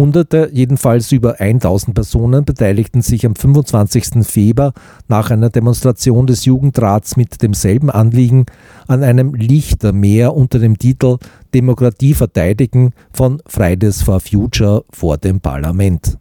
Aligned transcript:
Hunderte, 0.00 0.48
jedenfalls 0.50 1.12
über 1.12 1.40
1000 1.40 1.94
Personen, 1.94 2.46
beteiligten 2.46 3.02
sich 3.02 3.26
am 3.26 3.36
25. 3.36 4.26
Februar 4.26 4.72
nach 5.08 5.30
einer 5.30 5.50
Demonstration 5.50 6.26
des 6.26 6.46
Jugendrats 6.46 7.18
mit 7.18 7.42
demselben 7.42 7.90
Anliegen 7.90 8.46
an 8.88 9.04
einem 9.04 9.34
Lichtermeer 9.34 10.34
unter 10.34 10.58
dem 10.58 10.78
Titel 10.78 11.18
Demokratie 11.52 12.14
verteidigen 12.14 12.94
von 13.12 13.42
Fridays 13.46 14.00
for 14.00 14.20
Future 14.20 14.84
vor 14.90 15.18
dem 15.18 15.38
Parlament. 15.38 16.16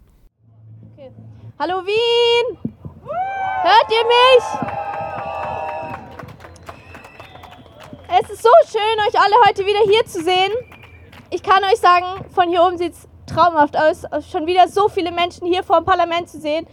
Okay. 0.97 1.11
Hallo 1.57 1.75
Wien! 1.85 2.57
Hört 2.65 3.89
ihr 3.91 4.05
mich? 4.09 4.43
Es 8.21 8.29
ist 8.29 8.43
so 8.43 8.49
schön, 8.67 9.07
euch 9.07 9.17
alle 9.17 9.35
heute 9.47 9.65
wieder 9.65 9.89
hier 9.89 10.05
zu 10.05 10.21
sehen. 10.21 10.51
Ich 11.29 11.41
kann 11.41 11.63
euch 11.63 11.79
sagen, 11.79 12.25
von 12.33 12.49
hier 12.49 12.61
oben 12.61 12.77
sieht 12.77 12.91
es 12.91 13.07
traumhaft 13.29 13.77
aus, 13.77 14.03
schon 14.31 14.47
wieder 14.47 14.67
so 14.67 14.89
viele 14.89 15.11
Menschen 15.11 15.47
hier 15.47 15.63
vor 15.63 15.77
dem 15.77 15.85
Parlament 15.85 16.29
zu 16.29 16.39
sehen, 16.39 16.67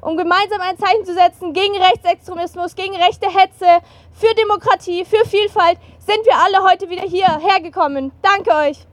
um 0.00 0.16
gemeinsam 0.16 0.60
ein 0.60 0.78
Zeichen 0.78 1.04
zu 1.04 1.14
setzen 1.14 1.52
gegen 1.52 1.76
Rechtsextremismus, 1.76 2.74
gegen 2.74 2.96
rechte 2.96 3.26
Hetze, 3.26 3.84
für 4.12 4.34
Demokratie, 4.34 5.04
für 5.04 5.24
Vielfalt, 5.26 5.78
sind 5.98 6.24
wir 6.24 6.36
alle 6.36 6.68
heute 6.68 6.88
wieder 6.90 7.02
hierher 7.02 7.60
gekommen. 7.60 8.12
Danke 8.22 8.50
euch. 8.50 8.86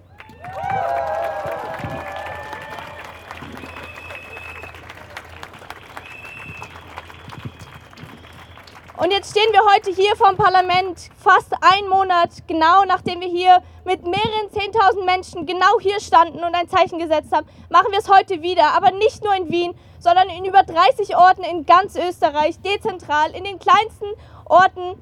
Und 8.97 9.11
jetzt 9.11 9.29
stehen 9.29 9.51
wir 9.51 9.61
heute 9.75 9.91
hier 9.91 10.15
vom 10.15 10.35
Parlament, 10.37 11.11
fast 11.17 11.53
einen 11.61 11.87
Monat, 11.87 12.31
genau 12.47 12.83
nachdem 12.83 13.21
wir 13.21 13.27
hier 13.27 13.61
mit 13.85 14.03
mehreren 14.03 14.49
10.000 14.51 15.05
Menschen 15.05 15.45
genau 15.45 15.79
hier 15.79 15.99
standen 15.99 16.43
und 16.43 16.55
ein 16.55 16.67
Zeichen 16.67 16.97
gesetzt 16.97 17.31
haben, 17.31 17.45
machen 17.69 17.91
wir 17.91 17.99
es 17.99 18.09
heute 18.09 18.41
wieder. 18.41 18.73
Aber 18.75 18.89
nicht 18.89 19.23
nur 19.23 19.35
in 19.35 19.51
Wien, 19.51 19.75
sondern 19.99 20.29
in 20.29 20.45
über 20.45 20.63
30 20.63 21.15
Orten 21.15 21.43
in 21.43 21.67
ganz 21.67 21.95
Österreich, 21.95 22.59
dezentral, 22.61 23.35
in 23.35 23.43
den 23.43 23.59
kleinsten 23.59 24.07
Orten 24.45 24.99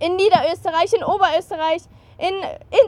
in 0.00 0.16
Niederösterreich, 0.16 0.92
in 0.92 1.04
Oberösterreich, 1.04 1.82
in 2.18 2.34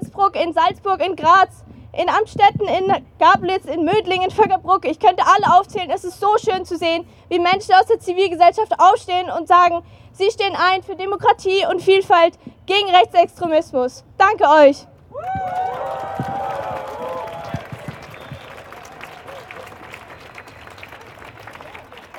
Innsbruck, 0.00 0.34
in 0.34 0.52
Salzburg, 0.52 1.00
in 1.00 1.14
Graz, 1.14 1.64
in 1.92 2.08
Amstetten, 2.08 2.66
in 2.66 3.06
Gablitz, 3.18 3.64
in 3.64 3.84
Mödling, 3.84 4.22
in 4.22 4.30
Vöckerbruck. 4.30 4.84
Ich 4.84 4.98
könnte 4.98 5.24
alle 5.26 5.58
aufzählen. 5.58 5.90
Es 5.90 6.04
ist 6.04 6.20
so 6.20 6.36
schön 6.38 6.64
zu 6.64 6.76
sehen, 6.76 7.06
wie 7.28 7.38
Menschen 7.38 7.74
aus 7.74 7.86
der 7.86 8.00
Zivilgesellschaft 8.00 8.72
aufstehen 8.78 9.30
und 9.30 9.48
sagen, 9.48 9.82
Sie 10.12 10.30
stehen 10.30 10.54
ein 10.56 10.82
für 10.82 10.96
Demokratie 10.96 11.64
und 11.70 11.80
Vielfalt 11.80 12.38
gegen 12.66 12.90
Rechtsextremismus. 12.90 14.04
Danke 14.18 14.44
euch. 14.44 14.86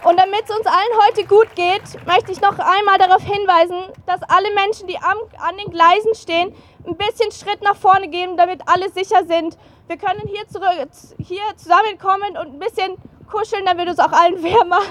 Und 0.04 0.18
damit 0.18 0.44
es 0.44 0.56
uns 0.56 0.66
allen 0.66 1.08
heute 1.08 1.28
gut 1.28 1.56
geht, 1.56 2.06
möchte 2.08 2.32
ich 2.32 2.42
noch 2.42 2.58
einmal 2.58 2.98
darauf 2.98 3.22
hinweisen, 3.22 3.78
dass 4.08 4.22
alle 4.24 4.52
Menschen, 4.56 4.88
die 4.88 4.98
am, 4.98 5.18
an 5.38 5.58
den 5.58 5.72
Gleisen 5.72 6.16
stehen, 6.16 6.56
ein 6.86 6.96
bisschen 6.96 7.32
Schritt 7.32 7.62
nach 7.62 7.76
vorne 7.76 8.08
gehen, 8.08 8.38
damit 8.38 8.62
alle 8.66 8.90
sicher 8.90 9.26
sind. 9.26 9.58
Wir 9.88 9.98
können 9.98 10.28
hier, 10.28 10.48
zurück, 10.48 10.90
hier 11.20 11.42
zusammenkommen 11.56 12.38
und 12.38 12.54
ein 12.54 12.60
bisschen 12.60 12.96
kuscheln, 13.30 13.66
damit 13.66 13.88
es 13.88 14.00
auch 14.00 14.12
allen 14.12 14.42
wärmer. 14.44 14.82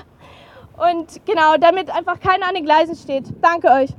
Und 0.76 1.24
genau, 1.26 1.56
damit 1.58 1.90
einfach 1.90 2.20
keiner 2.20 2.48
an 2.48 2.54
den 2.54 2.64
Gleisen 2.64 2.96
steht. 2.96 3.24
Danke 3.42 3.68
euch. 3.68 3.90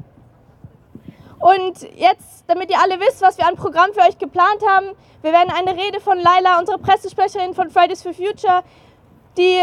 Und 1.40 1.82
jetzt, 1.96 2.44
damit 2.48 2.70
ihr 2.70 2.80
alle 2.80 3.00
wisst, 3.00 3.22
was 3.22 3.38
wir 3.38 3.48
an 3.48 3.56
Programm 3.56 3.94
für 3.94 4.02
euch 4.02 4.18
geplant 4.18 4.62
haben, 4.68 4.92
wir 5.22 5.32
werden 5.32 5.52
eine 5.52 5.76
Rede 5.76 6.00
von 6.00 6.20
Laila, 6.20 6.60
unserer 6.60 6.78
Pressesprecherin 6.78 7.54
von 7.54 7.70
Fridays 7.70 8.04
for 8.04 8.14
Future, 8.14 8.64
die 9.38 9.60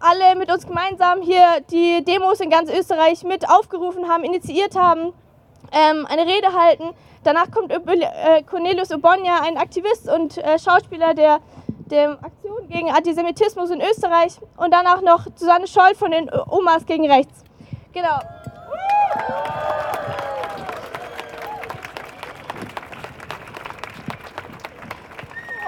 alle 0.00 0.36
mit 0.36 0.50
uns 0.50 0.66
gemeinsam 0.66 1.20
hier 1.20 1.60
die 1.70 2.02
Demos 2.04 2.40
in 2.40 2.48
ganz 2.48 2.70
Österreich 2.70 3.22
mit 3.22 3.48
aufgerufen 3.48 4.08
haben, 4.08 4.24
initiiert 4.24 4.74
haben, 4.76 5.12
ähm, 5.72 6.06
eine 6.06 6.26
Rede 6.26 6.52
halten. 6.54 6.90
Danach 7.22 7.50
kommt 7.50 7.70
äh, 7.72 8.42
Cornelius 8.42 8.90
Obonia, 8.92 9.42
ein 9.42 9.56
Aktivist 9.56 10.08
und 10.08 10.38
äh, 10.38 10.58
Schauspieler 10.58 11.14
der 11.14 11.40
der 11.90 12.12
Aktion 12.22 12.68
gegen 12.68 12.90
Antisemitismus 12.90 13.70
in 13.70 13.80
Österreich 13.80 14.38
und 14.56 14.72
danach 14.72 15.02
noch 15.02 15.26
Susanne 15.34 15.66
Scholl 15.66 15.94
von 15.94 16.12
den 16.12 16.30
Omas 16.48 16.86
gegen 16.86 17.10
Rechts. 17.10 17.42
Genau. 17.92 18.20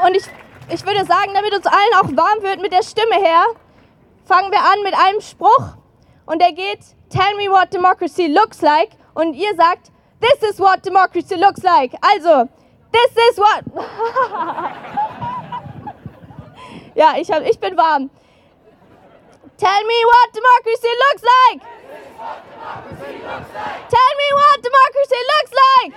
Und 0.06 0.16
ich, 0.16 0.24
ich 0.68 0.86
würde 0.86 1.04
sagen, 1.04 1.32
damit 1.34 1.54
uns 1.54 1.66
allen 1.66 1.94
auch 2.00 2.16
warm 2.16 2.42
wird 2.42 2.60
mit 2.60 2.72
der 2.72 2.82
Stimme 2.82 3.16
her, 3.16 3.44
fangen 4.24 4.50
wir 4.50 4.60
an 4.60 4.82
mit 4.82 4.94
einem 4.94 5.20
Spruch 5.20 5.76
und 6.26 6.40
der 6.40 6.52
geht, 6.52 6.80
Tell 7.08 7.36
me 7.36 7.50
what 7.50 7.72
democracy 7.72 8.26
looks 8.26 8.62
like 8.62 8.90
und 9.14 9.34
ihr 9.34 9.54
sagt, 9.54 9.91
This 10.22 10.42
is 10.42 10.58
what 10.58 10.82
democracy 10.82 11.36
looks 11.36 11.62
like. 11.64 11.94
Also, 12.02 12.48
this 12.92 13.16
is 13.16 13.36
what... 13.38 13.64
Ja, 16.94 17.16
ich, 17.16 17.30
hab, 17.30 17.42
ich 17.42 17.58
bin 17.58 17.74
warm. 17.74 18.10
Tell 19.56 19.84
me 19.84 20.04
what 20.04 20.32
democracy 20.34 20.88
looks 21.04 21.22
like. 21.22 21.62
Tell 23.88 24.12
me 24.20 24.28
what 24.40 24.62
democracy 24.62 25.20
looks 25.32 25.52
like. 25.62 25.92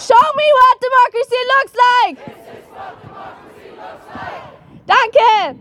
Show 0.00 0.32
me 0.34 0.52
what 0.58 0.80
democracy 0.80 1.40
looks 1.52 1.74
like. 1.86 2.16
Danke. 4.86 5.56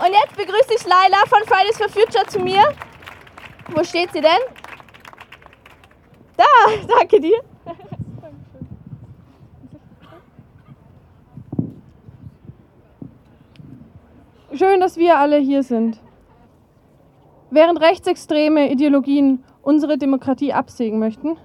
Und 0.00 0.12
jetzt 0.12 0.36
begrüße 0.36 0.74
ich 0.76 0.84
Laila 0.84 1.18
von 1.28 1.40
Fridays 1.46 1.76
for 1.76 1.88
Future 1.88 2.26
zu 2.26 2.40
mir. 2.40 2.62
Wo 3.68 3.84
steht 3.84 4.12
sie 4.12 4.20
denn? 4.20 4.40
Da, 6.36 6.44
danke 6.98 7.20
dir. 7.20 7.38
Schön, 14.52 14.80
dass 14.80 14.96
wir 14.96 15.18
alle 15.18 15.38
hier 15.38 15.62
sind. 15.62 15.98
Während 17.50 17.80
rechtsextreme 17.80 18.70
Ideologien 18.70 19.44
unsere 19.62 19.96
Demokratie 19.96 20.52
absägen 20.52 20.98
möchten, 20.98 21.36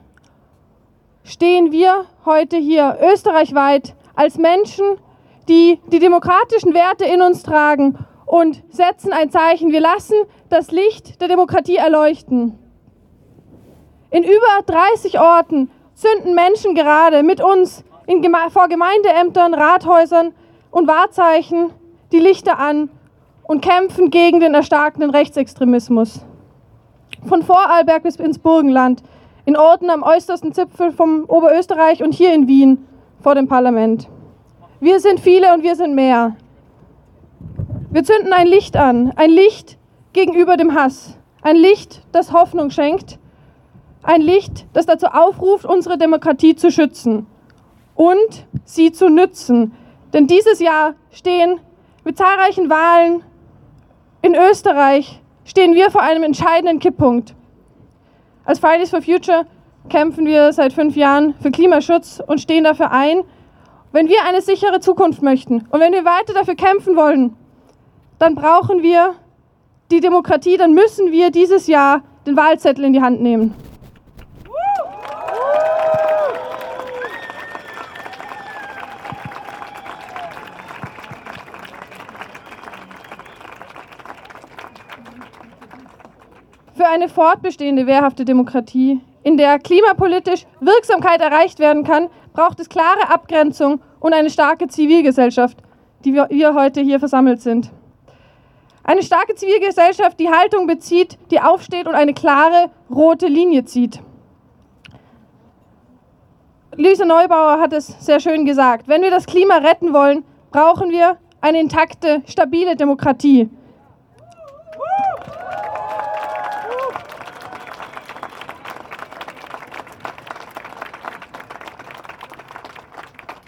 stehen 1.24 1.72
wir 1.72 2.06
heute 2.26 2.58
hier 2.58 2.98
österreichweit 3.02 3.96
als 4.16 4.38
Menschen, 4.38 4.98
die 5.48 5.80
die 5.92 6.00
demokratischen 6.00 6.74
Werte 6.74 7.06
in 7.06 7.22
uns 7.22 7.44
tragen 7.44 7.98
und 8.30 8.62
setzen 8.70 9.12
ein 9.12 9.32
Zeichen. 9.32 9.72
Wir 9.72 9.80
lassen 9.80 10.14
das 10.50 10.70
Licht 10.70 11.20
der 11.20 11.28
Demokratie 11.28 11.78
erleuchten. 11.78 12.60
In 14.12 14.24
über 14.24 14.62
30 14.68 15.20
Orten 15.20 15.72
zünden 15.96 16.36
Menschen 16.36 16.76
gerade 16.76 17.24
mit 17.24 17.42
uns 17.42 17.84
in, 18.06 18.24
vor 18.52 18.68
Gemeindeämtern, 18.68 19.56
Rathäusern 19.56 20.34
und 20.70 20.88
Wahrzeichen 20.88 21.72
die 22.12 22.20
Lichter 22.20 22.60
an 22.60 22.92
und 23.44 23.62
kämpfen 23.62 24.12
gegen 24.12 24.40
den 24.40 24.54
erstarkenden 24.54 25.10
Rechtsextremismus. 25.10 26.24
Von 27.28 27.42
Vorarlberg 27.42 28.04
bis 28.04 28.18
ins 28.18 28.38
Burgenland, 28.38 29.02
in 29.46 29.58
Orten 29.58 29.90
am 29.90 30.04
äußersten 30.04 30.54
Zipfel 30.54 30.92
vom 30.92 31.26
Oberösterreich 31.26 32.04
und 32.04 32.14
hier 32.14 32.32
in 32.36 32.48
Wien 32.48 32.88
vor 33.22 33.34
dem 33.34 33.48
Parlament. 33.48 34.08
Wir 34.80 35.00
sind 35.00 35.20
viele 35.20 35.52
und 35.56 35.64
wir 35.64 35.76
sind 35.76 35.96
mehr. 35.96 36.36
Wir 37.92 38.04
zünden 38.04 38.34
ein 38.34 38.46
Licht 38.46 38.78
an, 38.78 39.14
ein 39.16 39.32
Licht 39.32 39.80
gegenüber 40.14 40.58
dem 40.58 40.76
Hass, 40.76 41.18
ein 41.42 41.56
Licht, 41.56 42.04
das 42.12 42.32
Hoffnung 42.32 42.70
schenkt, 42.70 43.18
ein 44.04 44.22
Licht, 44.22 44.68
das 44.74 44.86
dazu 44.86 45.08
aufruft, 45.08 45.66
unsere 45.66 45.98
Demokratie 45.98 46.56
zu 46.56 46.70
schützen 46.70 47.26
und 47.96 48.46
sie 48.64 48.92
zu 48.92 49.10
nützen. 49.10 49.74
Denn 50.14 50.28
dieses 50.28 50.60
Jahr 50.60 50.94
stehen 51.10 51.60
mit 52.04 52.16
zahlreichen 52.16 52.70
Wahlen 52.70 53.24
in 54.22 54.36
Österreich 54.36 55.20
stehen 55.44 55.74
wir 55.74 55.90
vor 55.90 56.02
einem 56.02 56.22
entscheidenden 56.22 56.78
Kipppunkt. 56.78 57.34
Als 58.46 58.60
Fridays 58.60 58.92
for 58.92 59.02
Future 59.02 59.48
kämpfen 59.90 60.28
wir 60.28 60.54
seit 60.54 60.74
fünf 60.74 60.96
Jahren 60.96 61.34
für 61.42 61.50
Klimaschutz 61.50 62.22
und 62.28 62.40
stehen 62.40 62.66
dafür 62.66 62.92
ein. 62.92 63.24
Wenn 63.92 64.10
wir 64.10 64.24
eine 64.28 64.42
sichere 64.42 64.80
Zukunft 64.80 65.24
möchten 65.24 65.66
und 65.72 65.80
wenn 65.80 65.94
wir 65.94 66.06
weiter 66.06 66.36
dafür 66.36 66.54
kämpfen 66.54 66.96
wollen, 66.96 67.36
dann 68.20 68.36
brauchen 68.36 68.84
wir 68.84 69.16
die 69.92 70.02
Demokratie, 70.02 70.58
dann 70.58 70.74
müssen 70.74 71.12
wir 71.12 71.32
dieses 71.32 71.68
Jahr 71.68 72.04
den 72.28 72.38
Wahlzettel 72.38 72.86
in 72.86 72.94
die 72.94 73.02
Hand 73.02 73.22
nehmen. 73.22 73.56
für 86.76 86.88
eine 86.88 87.10
fortbestehende 87.10 87.88
wehrhafte 87.88 88.24
Demokratie, 88.24 89.02
in 89.24 89.36
der 89.36 89.60
klimapolitisch 89.60 90.46
Wirksamkeit 90.62 91.20
erreicht 91.20 91.60
werden 91.60 91.84
kann, 91.84 92.08
braucht 92.32 92.58
es 92.62 92.70
klare 92.70 93.10
Abgrenzung 93.10 93.82
und 94.00 94.14
eine 94.14 94.30
starke 94.30 94.70
Zivilgesellschaft, 94.70 95.58
die 96.06 96.14
wir, 96.14 96.54
heute 96.54 96.80
hier 96.80 97.00
versammelt 97.00 97.42
sind. 97.42 97.70
Eine 98.90 99.04
starke 99.04 99.36
Zivilgesellschaft, 99.36 100.20
die 100.20 100.32
Haltung 100.32 100.66
bezieht, 100.66 101.20
die 101.30 101.40
aufsteht 101.40 101.86
und 101.86 101.94
eine 101.94 102.16
klare 102.16 102.72
rote 102.90 103.28
Linie 103.28 103.64
zieht. 103.64 104.02
Lisa 106.76 107.06
Neubauer 107.06 107.60
hat 107.60 107.72
es 107.72 107.86
sehr 108.04 108.20
schön 108.20 108.46
gesagt. 108.46 108.88
Wenn 108.88 109.04
wir 109.04 109.12
das 109.12 109.28
Klima 109.28 109.58
retten 109.58 109.94
wollen, 109.94 110.26
brauchen 110.50 110.90
wir 110.90 111.20
eine 111.40 111.60
intakte, 111.60 112.24
stabile 112.26 112.76
Demokratie. 112.76 113.48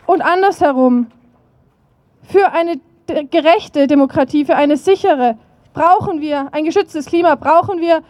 Und 0.05 0.21
andersherum, 0.21 1.07
für 2.31 2.51
eine 2.51 2.79
gerechte 3.29 3.87
Demokratie, 3.87 4.45
für 4.45 4.55
eine 4.55 4.77
sichere, 4.77 5.37
brauchen 5.73 6.21
wir 6.21 6.49
ein 6.51 6.65
geschütztes 6.65 7.05
Klima, 7.05 7.35
brauchen 7.35 7.79
wir 7.79 8.01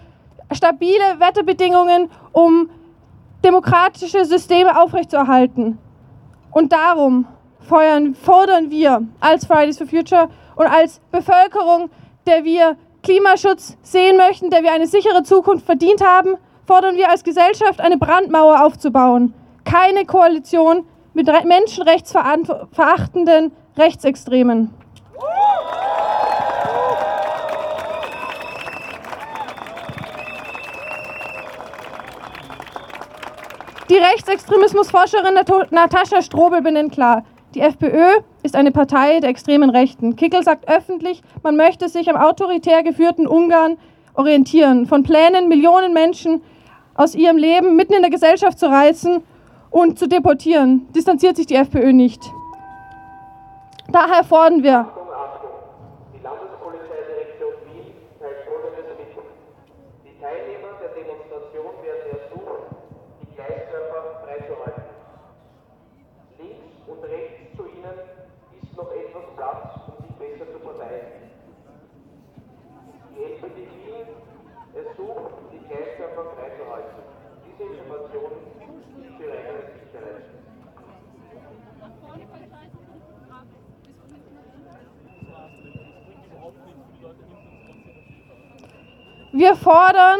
stabile 0.51 1.19
Wetterbedingungen, 1.19 2.09
um 2.31 2.69
demokratische 3.43 4.25
Systeme 4.25 4.79
aufrechtzuerhalten. 4.79 5.77
Und 6.51 6.73
darum 6.73 7.25
feuern, 7.59 8.15
fordern 8.15 8.69
wir 8.69 9.07
als 9.19 9.45
Fridays 9.45 9.77
for 9.77 9.87
Future 9.87 10.29
und 10.55 10.67
als 10.67 11.01
Bevölkerung, 11.11 11.89
der 12.27 12.43
wir 12.43 12.75
Klimaschutz 13.03 13.77
sehen 13.81 14.17
möchten, 14.17 14.49
der 14.49 14.63
wir 14.63 14.73
eine 14.73 14.87
sichere 14.87 15.23
Zukunft 15.23 15.65
verdient 15.65 16.05
haben, 16.05 16.35
fordern 16.67 16.95
wir 16.95 17.09
als 17.09 17.23
Gesellschaft 17.23 17.79
eine 17.79 17.97
Brandmauer 17.97 18.65
aufzubauen. 18.65 19.33
Keine 19.63 20.05
Koalition 20.05 20.85
mit 21.13 21.27
menschenrechtsverachtenden 21.45 23.51
Rechtsextremen. 23.77 24.80
Die 33.89 33.97
Rechtsextremismusforscherin 33.97 35.33
Natascha 35.71 36.21
Strobel 36.21 36.61
benennt 36.61 36.93
klar, 36.93 37.25
die 37.53 37.59
FPÖ 37.59 38.21
ist 38.41 38.55
eine 38.55 38.71
Partei 38.71 39.19
der 39.19 39.29
extremen 39.29 39.69
Rechten. 39.69 40.15
Kickel 40.15 40.43
sagt 40.43 40.69
öffentlich, 40.69 41.21
man 41.43 41.57
möchte 41.57 41.89
sich 41.89 42.09
am 42.09 42.15
autoritär 42.15 42.83
geführten 42.83 43.27
Ungarn 43.27 43.77
orientieren, 44.13 44.85
von 44.85 45.03
Plänen, 45.03 45.49
Millionen 45.49 45.93
Menschen 45.93 46.41
aus 46.95 47.15
ihrem 47.15 47.35
Leben 47.35 47.75
mitten 47.75 47.91
in 47.91 48.01
der 48.01 48.11
Gesellschaft 48.11 48.59
zu 48.59 48.67
reißen 48.67 49.21
und 49.71 49.99
zu 49.99 50.07
deportieren, 50.07 50.87
distanziert 50.95 51.35
sich 51.35 51.47
die 51.47 51.55
FPÖ 51.55 51.91
nicht. 51.91 52.21
Daher 53.91 54.23
fordern 54.23 54.63
wir 54.63 54.87
Polizeidirektion 56.61 57.53
Wien 57.65 57.95
teilt 58.19 58.45
folgendes 58.45 58.85
mit. 58.93 59.09
Die 60.05 60.15
Teilnehmer 60.21 60.77
der 60.77 60.93
Demonstration 60.93 61.73
werden 61.81 62.05
ersucht, 62.21 62.69
die 63.19 63.33
Gleiskörper 63.33 64.21
freizuhalten. 64.21 64.93
Links 66.37 66.69
und 66.85 67.03
rechts 67.03 67.57
zu 67.57 67.65
ihnen 67.65 67.97
ist 68.53 68.77
noch 68.77 68.91
etwas 68.93 69.25
Platz, 69.35 69.89
um 69.89 70.05
sich 70.05 70.13
besser 70.21 70.53
zu 70.53 70.59
verteilen. 70.59 71.33
Die 73.09 73.23
LPD 73.23 73.57
Wien 73.65 74.05
ersucht, 74.77 75.33
die 75.51 75.65
Gleiskörper 75.65 76.25
freizuhalten. 76.37 77.01
Diese 77.41 77.73
Information 77.73 78.31
ist 79.01 79.17
für 79.17 79.31
eigene 79.33 79.65
Sicherheit. 79.81 80.40
Wir 89.33 89.55
fordern 89.55 90.19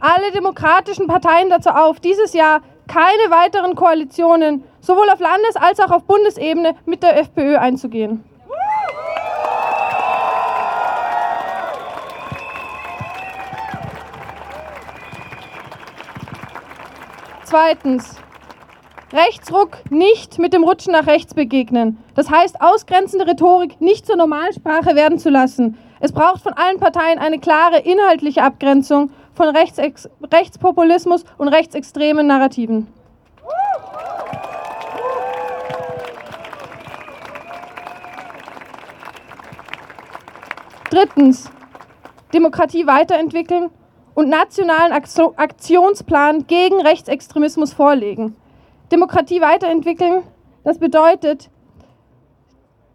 alle 0.00 0.32
demokratischen 0.32 1.06
Parteien 1.06 1.48
dazu 1.48 1.70
auf, 1.70 2.00
dieses 2.00 2.32
Jahr 2.32 2.60
keine 2.88 3.30
weiteren 3.30 3.76
Koalitionen 3.76 4.64
sowohl 4.80 5.08
auf 5.10 5.20
Landes- 5.20 5.54
als 5.56 5.78
auch 5.78 5.92
auf 5.92 6.04
Bundesebene 6.04 6.74
mit 6.86 7.04
der 7.04 7.18
FPÖ 7.18 7.56
einzugehen. 7.56 8.24
Zweitens, 17.44 18.16
Rechtsruck 19.12 19.78
nicht 19.88 20.40
mit 20.40 20.52
dem 20.52 20.64
Rutschen 20.64 20.92
nach 20.92 21.06
rechts 21.06 21.32
begegnen. 21.32 22.02
Das 22.16 22.28
heißt, 22.28 22.60
ausgrenzende 22.60 23.26
Rhetorik 23.28 23.80
nicht 23.80 24.04
zur 24.04 24.16
Normalsprache 24.16 24.96
werden 24.96 25.20
zu 25.20 25.30
lassen. 25.30 25.78
Es 25.98 26.12
braucht 26.12 26.42
von 26.42 26.52
allen 26.52 26.78
Parteien 26.78 27.18
eine 27.18 27.38
klare 27.38 27.78
inhaltliche 27.78 28.42
Abgrenzung 28.42 29.10
von 29.34 29.48
Rechtsex 29.48 30.08
Rechtspopulismus 30.32 31.24
und 31.38 31.48
rechtsextremen 31.48 32.26
Narrativen. 32.26 32.86
Drittens, 40.90 41.50
Demokratie 42.32 42.86
weiterentwickeln 42.86 43.70
und 44.14 44.28
nationalen 44.28 44.92
Aktionsplan 44.92 46.46
gegen 46.46 46.80
Rechtsextremismus 46.80 47.72
vorlegen. 47.72 48.36
Demokratie 48.92 49.40
weiterentwickeln, 49.40 50.22
das 50.64 50.78
bedeutet, 50.78 51.50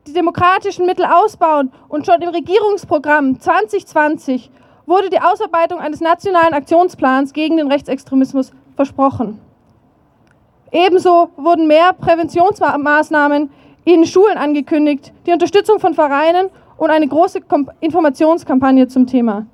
die 0.08 0.14
demokratischen 0.14 0.86
Mittel 0.86 1.06
ausbauen 1.06 1.72
und 1.88 2.06
schon 2.06 2.22
im 2.22 2.30
Regierungsprogramm 2.30 3.40
2020 3.40 4.50
wurde 4.86 5.10
die 5.10 5.22
Ausarbeitung 5.22 5.80
eines 5.80 6.02
nationalen 6.02 6.54
Aktionsplans 6.54 7.34
gegen 7.34 7.58
den 7.58 7.72
Rechtsextremismus 7.72 8.52
versprochen. 8.76 9.40
Ebenso 10.72 11.30
wurden 11.38 11.68
mehr 11.68 11.94
Präventionsmaßnahmen 11.94 13.50
in 13.84 14.06
Schulen 14.06 14.38
angekündigt, 14.38 15.12
die 15.26 15.34
Unterstützung 15.34 15.80
von 15.80 15.94
Vereinen 15.94 16.50
und 16.78 16.90
eine 16.90 17.08
große 17.08 17.42
Informationskampagne 17.80 18.88
zum 18.88 19.06
Thema. 19.06 19.46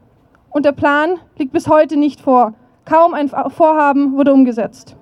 Und 0.49 0.65
der 0.65 0.71
Plan 0.71 1.19
liegt 1.37 1.51
bis 1.53 1.67
heute 1.67 1.97
nicht 1.97 2.21
vor. 2.21 2.53
Kaum 2.85 3.13
ein 3.13 3.29
Vorhaben 3.29 4.15
wurde 4.15 4.33
umgesetzt. 4.33 4.95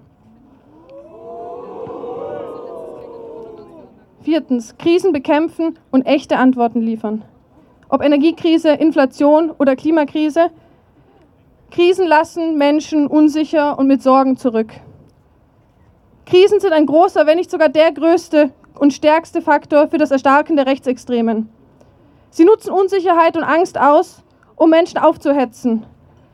Viertens, 4.25 4.75
Krisen 4.79 5.13
bekämpfen 5.13 5.77
und 5.91 6.07
echte 6.07 6.37
Antworten 6.37 6.81
liefern. 6.81 7.23
Ob 7.89 8.01
Energiekrise, 8.01 8.69
Inflation 8.69 9.51
oder 9.51 9.75
Klimakrise, 9.75 10.49
Krisen 11.69 12.07
lassen 12.07 12.57
Menschen 12.57 13.05
unsicher 13.05 13.77
und 13.77 13.85
mit 13.85 14.01
Sorgen 14.01 14.35
zurück. 14.35 14.73
Krisen 16.25 16.59
sind 16.59 16.73
ein 16.73 16.87
großer, 16.87 17.27
wenn 17.27 17.37
nicht 17.37 17.51
sogar 17.51 17.69
der 17.69 17.91
größte 17.91 18.49
und 18.79 18.93
stärkste 18.93 19.43
Faktor 19.43 19.89
für 19.89 19.99
das 19.99 20.09
Erstarken 20.09 20.55
der 20.55 20.65
Rechtsextremen. 20.65 21.47
Sie 22.31 22.45
nutzen 22.45 22.71
Unsicherheit 22.71 23.37
und 23.37 23.43
Angst 23.43 23.79
aus, 23.79 24.23
um 24.55 24.71
Menschen 24.71 24.97
aufzuhetzen. 24.97 25.85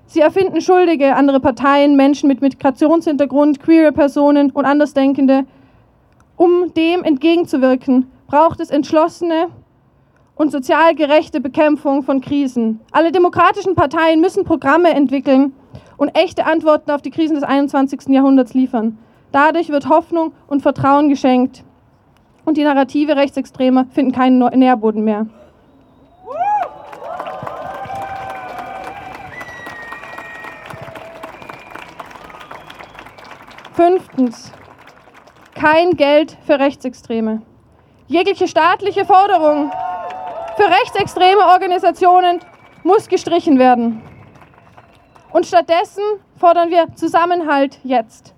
Sie 0.05 0.21
erfinden 0.21 0.61
Schuldige, 0.61 1.17
andere 1.17 1.41
Parteien, 1.41 1.97
Menschen 1.97 2.29
mit 2.29 2.39
Migrationshintergrund, 2.39 3.59
queere 3.59 3.91
Personen 3.91 4.49
und 4.51 4.63
Andersdenkende, 4.63 5.45
um 6.37 6.73
dem 6.73 7.03
entgegenzuwirken, 7.03 8.11
braucht 8.27 8.59
es 8.59 8.69
entschlossene 8.69 9.47
und 10.35 10.51
sozial 10.51 10.95
gerechte 10.95 11.39
Bekämpfung 11.39 12.03
von 12.03 12.21
Krisen. 12.21 12.79
Alle 12.91 13.11
demokratischen 13.11 13.75
Parteien 13.75 14.21
müssen 14.21 14.43
Programme 14.43 14.89
entwickeln 14.89 15.53
und 15.97 16.09
echte 16.15 16.45
Antworten 16.45 16.89
auf 16.91 17.01
die 17.01 17.11
Krisen 17.11 17.35
des 17.35 17.43
21. 17.43 18.07
Jahrhunderts 18.07 18.53
liefern. 18.53 18.97
Dadurch 19.31 19.69
wird 19.69 19.87
Hoffnung 19.87 20.33
und 20.47 20.61
Vertrauen 20.61 21.09
geschenkt 21.09 21.63
und 22.43 22.57
die 22.57 22.63
Narrative 22.63 23.15
Rechtsextremer 23.15 23.85
finden 23.91 24.11
keinen 24.11 24.39
Nährboden 24.39 25.03
mehr. 25.03 25.27
Fünftens 33.73 34.51
kein 35.61 35.95
Geld 35.95 36.35
für 36.47 36.57
Rechtsextreme. 36.57 37.43
Jegliche 38.07 38.47
staatliche 38.47 39.05
Forderung 39.05 39.71
für 40.57 40.63
rechtsextreme 40.63 41.41
Organisationen 41.41 42.39
muss 42.81 43.07
gestrichen 43.07 43.59
werden. 43.59 44.01
Und 45.31 45.45
stattdessen 45.45 46.01
fordern 46.35 46.71
wir 46.71 46.87
Zusammenhalt 46.95 47.77
jetzt. 47.83 48.33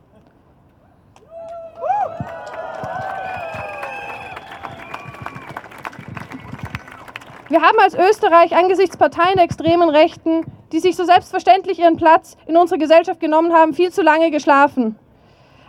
Wir 7.47 7.61
haben 7.61 7.79
als 7.79 7.95
Österreich 7.95 8.53
angesichts 8.53 8.97
Parteien 8.97 9.35
der 9.35 9.45
extremen 9.45 9.87
Rechten, 9.87 10.41
die 10.73 10.79
sich 10.79 10.97
so 10.97 11.05
selbstverständlich 11.05 11.79
ihren 11.79 11.95
Platz 11.95 12.35
in 12.47 12.57
unserer 12.57 12.79
Gesellschaft 12.79 13.21
genommen 13.21 13.53
haben, 13.53 13.73
viel 13.73 13.93
zu 13.93 14.01
lange 14.01 14.29
geschlafen. 14.29 14.99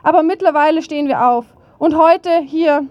Aber 0.04 0.22
mittlerweile 0.22 0.82
stehen 0.82 1.08
wir 1.08 1.26
auf 1.26 1.46
Und 1.78 1.96
heute 1.96 2.38
hier 2.40 2.86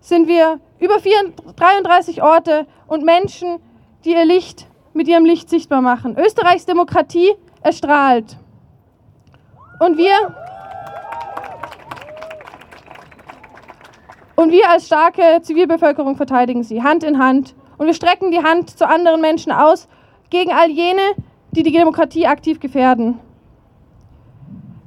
sind 0.00 0.26
wir 0.26 0.58
über 0.80 0.96
33 0.96 2.22
Orte 2.22 2.66
und 2.88 3.04
Menschen, 3.04 3.58
die 4.04 4.12
ihr 4.12 4.24
Licht 4.24 4.66
mit 4.92 5.06
ihrem 5.06 5.24
Licht 5.24 5.48
sichtbar 5.48 5.82
machen. 5.82 6.16
Österreichs 6.18 6.66
Demokratie 6.66 7.32
erstrahlt. 7.62 8.36
Und 9.78 9.98
wir, 9.98 10.34
und 14.36 14.50
wir 14.50 14.70
als 14.70 14.86
starke 14.86 15.40
Zivilbevölkerung 15.42 16.16
verteidigen 16.16 16.62
sie, 16.64 16.82
Hand 16.82 17.02
in 17.04 17.18
Hand. 17.18 17.54
Und 17.76 17.86
wir 17.86 17.94
strecken 17.94 18.30
die 18.30 18.42
Hand 18.42 18.70
zu 18.70 18.88
anderen 18.88 19.20
Menschen 19.20 19.52
aus, 19.52 19.88
gegen 20.30 20.52
all 20.52 20.70
jene, 20.70 21.02
die 21.52 21.62
die 21.62 21.72
Demokratie 21.72 22.26
aktiv 22.26 22.60
gefährden. 22.60 23.20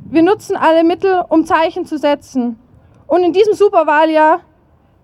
Wir 0.09 0.23
nutzen 0.23 0.55
alle 0.55 0.85
Mittel, 0.85 1.21
um 1.27 1.45
Zeichen 1.45 1.85
zu 1.85 1.97
setzen 1.97 2.57
und 3.07 3.23
in 3.23 3.33
diesem 3.33 3.53
Superwahljahr 3.53 4.39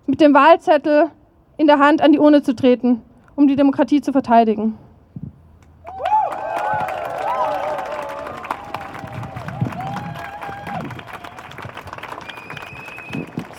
mit 0.06 0.22
dem 0.22 0.32
Wahlzettel 0.32 1.10
in 1.58 1.66
der 1.66 1.78
Hand 1.78 2.00
an 2.00 2.12
die 2.12 2.18
Urne 2.18 2.42
zu 2.42 2.54
treten, 2.54 3.02
um 3.36 3.46
die 3.46 3.54
Demokratie 3.54 4.00
zu 4.00 4.12
verteidigen. 4.12 4.78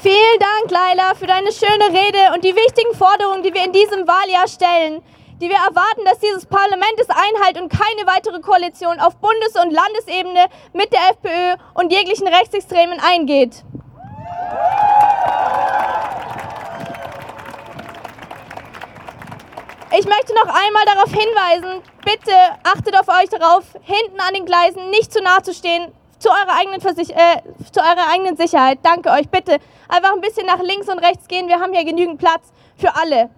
Vielen 0.01 0.39
Dank, 0.39 0.71
Laila, 0.71 1.13
für 1.13 1.27
deine 1.27 1.51
schöne 1.51 1.89
Rede 1.89 2.33
und 2.33 2.43
die 2.43 2.55
wichtigen 2.55 2.95
Forderungen, 2.95 3.43
die 3.43 3.53
wir 3.53 3.63
in 3.63 3.71
diesem 3.71 4.07
Wahljahr 4.07 4.47
stellen, 4.47 5.03
die 5.41 5.49
wir 5.49 5.57
erwarten, 5.57 6.05
dass 6.05 6.19
dieses 6.19 6.45
Parlament 6.45 6.99
es 6.99 7.09
einhält 7.09 7.61
und 7.61 7.69
keine 7.69 8.07
weitere 8.07 8.39
Koalition 8.39 8.99
auf 8.99 9.17
Bundes- 9.17 9.55
und 9.61 9.71
Landesebene 9.71 10.45
mit 10.73 10.91
der 10.93 10.99
FPÖ 11.11 11.61
und 11.73 11.91
jeglichen 11.91 12.27
Rechtsextremen 12.27 12.99
eingeht. 12.99 13.63
Ich 19.97 20.05
möchte 20.05 20.33
noch 20.33 20.53
einmal 20.53 20.85
darauf 20.85 21.11
hinweisen, 21.11 21.81
bitte 22.03 22.33
achtet 22.63 22.99
auf 22.99 23.07
euch 23.07 23.29
darauf, 23.29 23.63
hinten 23.81 24.19
an 24.19 24.33
den 24.33 24.45
Gleisen 24.45 24.89
nicht 24.89 25.13
zu 25.13 25.21
nah 25.21 25.41
zu 25.41 25.53
stehen, 25.53 25.93
zu 26.19 26.29
eurer 26.29 26.59
eigenen, 26.59 26.81
Versich 26.81 27.11
äh, 27.11 27.41
zu 27.71 27.79
eurer 27.79 28.11
eigenen 28.11 28.35
Sicherheit. 28.35 28.79
Danke 28.83 29.09
euch, 29.11 29.29
bitte 29.29 29.57
einfach 29.87 30.13
ein 30.13 30.21
bisschen 30.21 30.47
nach 30.47 30.59
links 30.59 30.89
und 30.89 30.99
rechts 30.99 31.27
gehen, 31.27 31.47
wir 31.47 31.59
haben 31.59 31.73
hier 31.73 31.85
genügend 31.85 32.19
Platz 32.19 32.51
für 32.77 32.93
alle. 32.95 33.29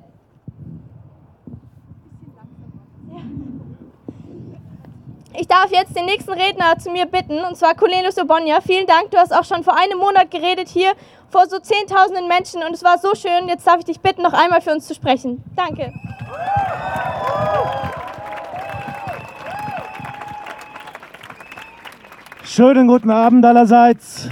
Ich 5.39 5.47
darf 5.47 5.69
jetzt 5.69 5.95
den 5.95 6.05
nächsten 6.05 6.31
Redner 6.31 6.79
zu 6.79 6.89
mir 6.89 7.05
bitten, 7.05 7.37
und 7.43 7.55
zwar 7.55 7.75
Cornelius 7.75 8.17
Obonia. 8.17 8.59
Vielen 8.59 8.87
Dank, 8.87 9.11
du 9.11 9.17
hast 9.17 9.31
auch 9.31 9.43
schon 9.43 9.63
vor 9.63 9.77
einem 9.77 9.99
Monat 9.99 10.31
geredet 10.31 10.67
hier 10.67 10.93
vor 11.29 11.45
so 11.47 11.59
zehntausenden 11.59 12.27
Menschen 12.27 12.63
und 12.63 12.73
es 12.73 12.83
war 12.83 12.97
so 12.97 13.13
schön. 13.13 13.47
Jetzt 13.47 13.67
darf 13.67 13.77
ich 13.77 13.85
dich 13.85 13.99
bitten, 13.99 14.23
noch 14.23 14.33
einmal 14.33 14.61
für 14.61 14.71
uns 14.71 14.87
zu 14.87 14.95
sprechen. 14.95 15.43
Danke. 15.55 15.93
Schönen 22.43 22.87
guten 22.87 23.11
Abend 23.11 23.45
allerseits. 23.45 24.29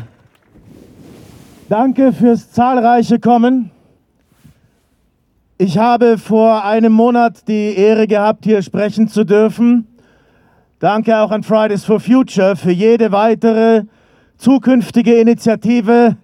Danke 1.69 2.13
fürs 2.13 2.51
zahlreiche 2.51 3.19
Kommen. 3.19 3.69
Ich 5.59 5.77
habe 5.77 6.17
vor 6.17 6.65
einem 6.65 6.93
Monat 6.93 7.47
die 7.47 7.75
Ehre 7.77 8.07
gehabt, 8.07 8.43
hier 8.45 8.63
sprechen 8.63 9.07
zu 9.07 9.23
dürfen. 9.23 9.87
Danke 10.79 11.17
auch 11.17 11.31
an 11.31 11.41
Fridays 11.41 11.85
for 11.85 12.01
Future 12.01 12.57
für 12.57 12.71
jede 12.71 13.13
weitere 13.13 13.83
zukünftige 14.37 15.13
Initiative. 15.21 16.17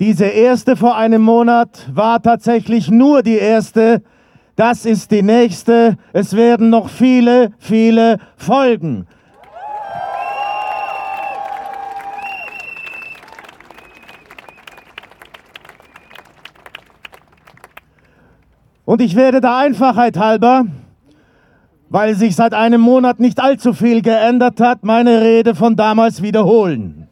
Diese 0.00 0.24
erste 0.24 0.74
vor 0.74 0.96
einem 0.96 1.22
Monat 1.22 1.88
war 1.92 2.20
tatsächlich 2.20 2.90
nur 2.90 3.22
die 3.22 3.38
erste. 3.38 4.02
Das 4.56 4.86
ist 4.86 5.12
die 5.12 5.22
nächste. 5.22 5.96
Es 6.12 6.34
werden 6.34 6.68
noch 6.68 6.88
viele, 6.88 7.52
viele 7.58 8.18
folgen. 8.36 9.06
Und 18.84 19.00
ich 19.00 19.14
werde 19.14 19.40
der 19.40 19.54
Einfachheit 19.54 20.16
halber 20.16 20.64
weil 21.90 22.14
sich 22.14 22.36
seit 22.36 22.54
einem 22.54 22.80
Monat 22.80 23.18
nicht 23.18 23.40
allzu 23.40 23.72
viel 23.74 24.00
geändert 24.00 24.60
hat, 24.60 24.84
meine 24.84 25.20
Rede 25.20 25.56
von 25.56 25.74
damals 25.74 26.22
wiederholen. 26.22 27.08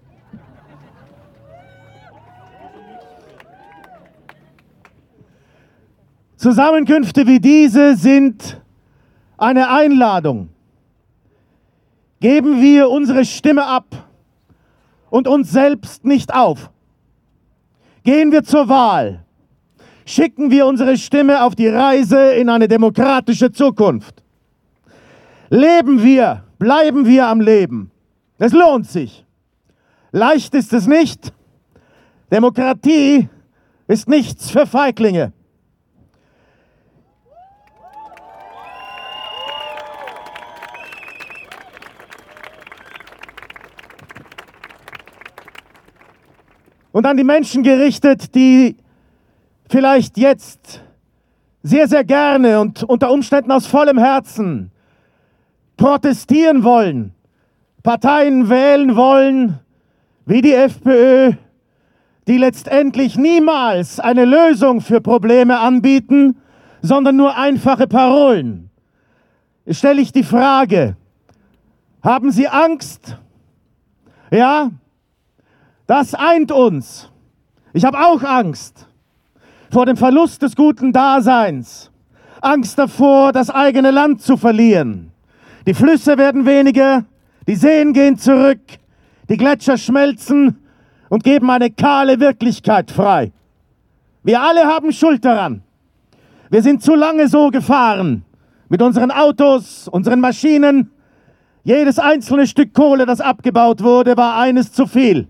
Zusammenkünfte 6.36 7.26
wie 7.26 7.40
diese 7.40 7.96
sind 7.96 8.62
eine 9.36 9.68
Einladung. 9.68 10.50
Geben 12.20 12.62
wir 12.62 12.88
unsere 12.88 13.24
Stimme 13.24 13.66
ab 13.66 13.86
und 15.10 15.26
uns 15.26 15.50
selbst 15.50 16.04
nicht 16.04 16.32
auf. 16.32 16.70
Gehen 18.04 18.30
wir 18.30 18.44
zur 18.44 18.68
Wahl. 18.68 19.24
Schicken 20.06 20.52
wir 20.52 20.66
unsere 20.66 20.96
Stimme 20.96 21.42
auf 21.42 21.56
die 21.56 21.68
Reise 21.68 22.30
in 22.32 22.48
eine 22.48 22.68
demokratische 22.68 23.50
Zukunft. 23.50 24.22
Leben 25.50 26.02
wir, 26.02 26.44
bleiben 26.58 27.06
wir 27.06 27.26
am 27.26 27.40
Leben. 27.40 27.90
Es 28.38 28.52
lohnt 28.52 28.86
sich. 28.86 29.24
Leicht 30.12 30.54
ist 30.54 30.72
es 30.72 30.86
nicht. 30.86 31.32
Demokratie 32.30 33.28
ist 33.86 34.08
nichts 34.08 34.50
für 34.50 34.66
Feiglinge. 34.66 35.32
Und 46.92 47.06
an 47.06 47.16
die 47.16 47.24
Menschen 47.24 47.62
gerichtet, 47.62 48.34
die 48.34 48.76
vielleicht 49.70 50.18
jetzt 50.18 50.82
sehr, 51.62 51.86
sehr 51.86 52.04
gerne 52.04 52.60
und 52.60 52.82
unter 52.82 53.10
Umständen 53.10 53.52
aus 53.52 53.66
vollem 53.66 53.98
Herzen 53.98 54.72
protestieren 55.78 56.62
wollen, 56.64 57.14
Parteien 57.82 58.50
wählen 58.50 58.96
wollen, 58.96 59.60
wie 60.26 60.42
die 60.42 60.52
FPÖ, 60.52 61.32
die 62.26 62.36
letztendlich 62.36 63.16
niemals 63.16 63.98
eine 63.98 64.26
Lösung 64.26 64.82
für 64.82 65.00
Probleme 65.00 65.58
anbieten, 65.58 66.36
sondern 66.82 67.16
nur 67.16 67.34
einfache 67.36 67.86
Parolen. 67.86 68.68
Stelle 69.70 70.02
ich 70.02 70.12
die 70.12 70.22
Frage, 70.22 70.96
haben 72.02 72.30
Sie 72.30 72.46
Angst? 72.46 73.16
Ja, 74.30 74.70
das 75.86 76.14
eint 76.14 76.52
uns. 76.52 77.10
Ich 77.72 77.84
habe 77.84 77.98
auch 77.98 78.22
Angst 78.22 78.86
vor 79.70 79.86
dem 79.86 79.96
Verlust 79.96 80.42
des 80.42 80.56
guten 80.56 80.92
Daseins, 80.92 81.90
Angst 82.40 82.78
davor, 82.78 83.32
das 83.32 83.50
eigene 83.50 83.90
Land 83.90 84.22
zu 84.22 84.36
verlieren, 84.36 85.12
die 85.68 85.74
Flüsse 85.74 86.16
werden 86.16 86.46
weniger, 86.46 87.04
die 87.46 87.54
Seen 87.54 87.92
gehen 87.92 88.16
zurück, 88.16 88.58
die 89.28 89.36
Gletscher 89.36 89.76
schmelzen 89.76 90.64
und 91.10 91.22
geben 91.22 91.50
eine 91.50 91.70
kahle 91.70 92.20
Wirklichkeit 92.20 92.90
frei. 92.90 93.32
Wir 94.22 94.40
alle 94.40 94.64
haben 94.64 94.92
Schuld 94.92 95.26
daran. 95.26 95.62
Wir 96.48 96.62
sind 96.62 96.82
zu 96.82 96.94
lange 96.94 97.28
so 97.28 97.50
gefahren 97.50 98.24
mit 98.70 98.80
unseren 98.80 99.10
Autos, 99.10 99.88
unseren 99.88 100.20
Maschinen. 100.20 100.90
Jedes 101.64 101.98
einzelne 101.98 102.46
Stück 102.46 102.72
Kohle, 102.72 103.04
das 103.04 103.20
abgebaut 103.20 103.82
wurde, 103.82 104.16
war 104.16 104.38
eines 104.38 104.72
zu 104.72 104.86
viel. 104.86 105.28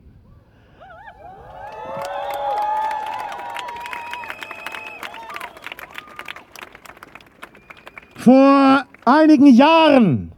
Vor 8.15 8.85
einigen 9.09 9.47
Jahren 9.47 10.33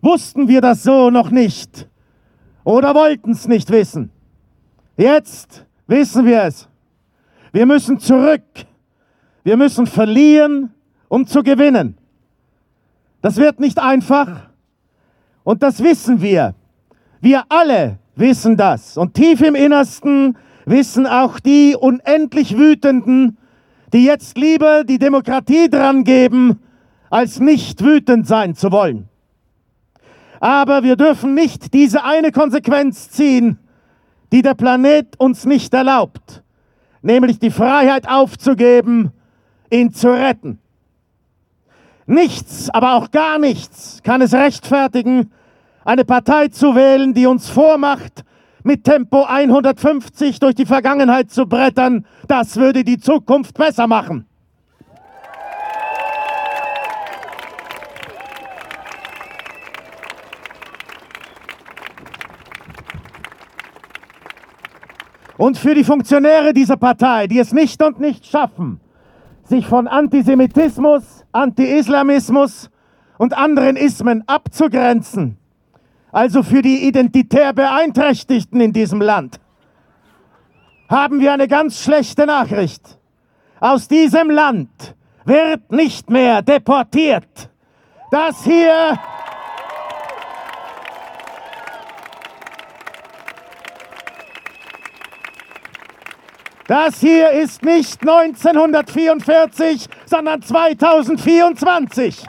wussten 0.00 0.48
wir 0.48 0.60
das 0.60 0.82
so 0.82 1.10
noch 1.10 1.30
nicht 1.30 1.88
oder 2.64 2.94
wollten 2.94 3.32
es 3.32 3.48
nicht 3.48 3.70
wissen. 3.70 4.10
Jetzt 4.96 5.66
wissen 5.86 6.24
wir 6.24 6.44
es. 6.44 6.68
Wir 7.52 7.66
müssen 7.66 7.98
zurück. 7.98 8.42
Wir 9.44 9.56
müssen 9.56 9.86
verlieren, 9.86 10.72
um 11.08 11.26
zu 11.26 11.42
gewinnen. 11.42 11.96
Das 13.22 13.36
wird 13.36 13.60
nicht 13.60 13.78
einfach 13.78 14.48
und 15.44 15.62
das 15.62 15.82
wissen 15.82 16.20
wir. 16.20 16.54
Wir 17.20 17.44
alle 17.48 17.98
wissen 18.14 18.56
das 18.56 18.96
und 18.96 19.14
tief 19.14 19.40
im 19.40 19.54
Innersten 19.54 20.36
wissen 20.64 21.06
auch 21.06 21.40
die 21.40 21.76
unendlich 21.78 22.56
Wütenden, 22.56 23.38
die 23.92 24.04
jetzt 24.04 24.36
lieber 24.36 24.84
die 24.84 24.98
Demokratie 24.98 25.68
dran 25.68 26.04
geben, 26.04 26.60
als 27.10 27.40
nicht 27.40 27.82
wütend 27.82 28.26
sein 28.26 28.54
zu 28.54 28.72
wollen. 28.72 29.08
Aber 30.40 30.82
wir 30.82 30.96
dürfen 30.96 31.34
nicht 31.34 31.72
diese 31.72 32.04
eine 32.04 32.32
Konsequenz 32.32 33.10
ziehen, 33.10 33.58
die 34.32 34.42
der 34.42 34.54
Planet 34.54 35.18
uns 35.18 35.44
nicht 35.44 35.72
erlaubt. 35.72 36.42
nämlich 37.06 37.38
die 37.38 37.50
Freiheit 37.50 38.08
aufzugeben, 38.08 39.12
ihn 39.70 39.92
zu 39.92 40.08
retten. 40.12 40.58
Nichts, 42.06 42.68
aber 42.70 42.94
auch 42.94 43.10
gar 43.10 43.38
nichts 43.38 44.00
kann 44.02 44.20
es 44.22 44.34
rechtfertigen, 44.34 45.32
eine 45.84 46.04
Partei 46.04 46.48
zu 46.48 46.74
wählen, 46.74 47.14
die 47.14 47.26
uns 47.26 47.48
vormacht, 47.48 48.24
mit 48.64 48.82
Tempo 48.82 49.24
150 49.24 50.40
durch 50.40 50.56
die 50.56 50.66
Vergangenheit 50.66 51.30
zu 51.30 51.46
brettern. 51.46 52.04
Das 52.26 52.56
würde 52.56 52.82
die 52.82 52.98
Zukunft 52.98 53.56
besser 53.56 53.86
machen. 53.86 54.26
Und 65.38 65.58
für 65.58 65.74
die 65.74 65.84
Funktionäre 65.84 66.54
dieser 66.54 66.76
Partei, 66.76 67.26
die 67.26 67.38
es 67.38 67.52
nicht 67.52 67.82
und 67.82 68.00
nicht 68.00 68.26
schaffen, 68.26 68.80
sich 69.44 69.66
von 69.66 69.86
Antisemitismus, 69.86 71.24
Anti-Islamismus 71.32 72.70
und 73.18 73.36
anderen 73.36 73.76
Ismen 73.76 74.24
abzugrenzen, 74.26 75.36
also 76.10 76.42
für 76.42 76.62
die 76.62 76.86
identitär 76.88 77.52
Beeinträchtigten 77.52 78.60
in 78.60 78.72
diesem 78.72 79.00
Land, 79.00 79.38
haben 80.88 81.20
wir 81.20 81.32
eine 81.32 81.48
ganz 81.48 81.82
schlechte 81.82 82.26
Nachricht. 82.26 82.98
Aus 83.60 83.88
diesem 83.88 84.30
Land 84.30 84.94
wird 85.24 85.70
nicht 85.70 86.08
mehr 86.08 86.42
deportiert. 86.42 87.50
Das 88.10 88.44
hier 88.44 88.98
Das 96.68 96.98
hier 96.98 97.30
ist 97.30 97.62
nicht 97.62 98.00
1944, 98.00 99.86
sondern 100.04 100.42
2024. 100.42 102.26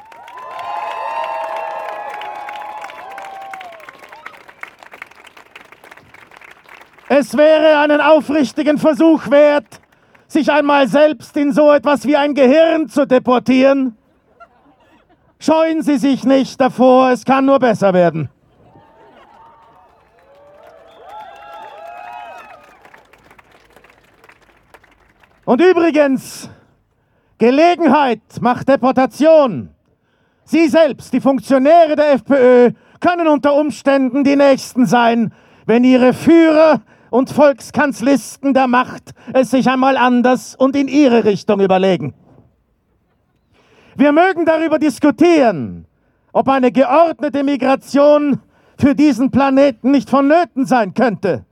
Es 7.10 7.36
wäre 7.36 7.80
einen 7.80 8.00
aufrichtigen 8.00 8.78
Versuch 8.78 9.32
wert, 9.32 9.80
sich 10.28 10.52
einmal 10.52 10.88
selbst 10.88 11.36
in 11.36 11.52
so 11.52 11.72
etwas 11.72 12.06
wie 12.06 12.18
ein 12.18 12.36
Gehirn 12.36 12.90
zu 12.90 13.08
deportieren. 13.08 13.98
Scheuen 15.40 15.82
Sie 15.82 15.98
sich 15.98 16.26
nicht 16.26 16.62
davor, 16.62 17.10
es 17.12 17.26
kann 17.26 17.46
nur 17.46 17.58
besser 17.60 17.94
werden. 17.94 18.30
Und 25.48 25.62
übrigens, 25.62 26.50
Gelegenheit 27.38 28.20
macht 28.42 28.68
Deportation. 28.68 29.70
Sie 30.44 30.68
selbst, 30.68 31.14
die 31.14 31.22
Funktionäre 31.22 31.96
der 31.96 32.16
FPÖ, 32.16 32.72
können 33.00 33.30
unter 33.30 33.56
Umständen 33.56 34.26
die 34.26 34.36
Nächsten 34.36 34.86
sein, 34.86 35.32
wenn 35.66 35.86
ihre 35.86 36.12
Führer 36.12 36.82
und 37.12 37.30
Volkskanzlisten 37.30 38.54
der 38.54 38.68
Macht 38.68 39.14
es 39.32 39.52
sich 39.52 39.70
einmal 39.70 39.96
anders 39.96 40.54
und 40.54 40.76
in 40.76 40.90
ihre 40.90 41.24
Richtung 41.24 41.62
überlegen. 41.62 42.14
Wir 43.96 44.12
mögen 44.12 44.44
darüber 44.44 44.80
diskutieren, 44.80 45.86
ob 46.34 46.50
eine 46.50 46.74
geordnete 46.74 47.46
Migration 47.46 48.42
für 48.78 48.96
diesen 48.96 49.32
Planeten 49.32 49.92
nicht 49.92 50.10
vonnöten 50.10 50.66
sein 50.66 50.94
könnte. 50.94 51.46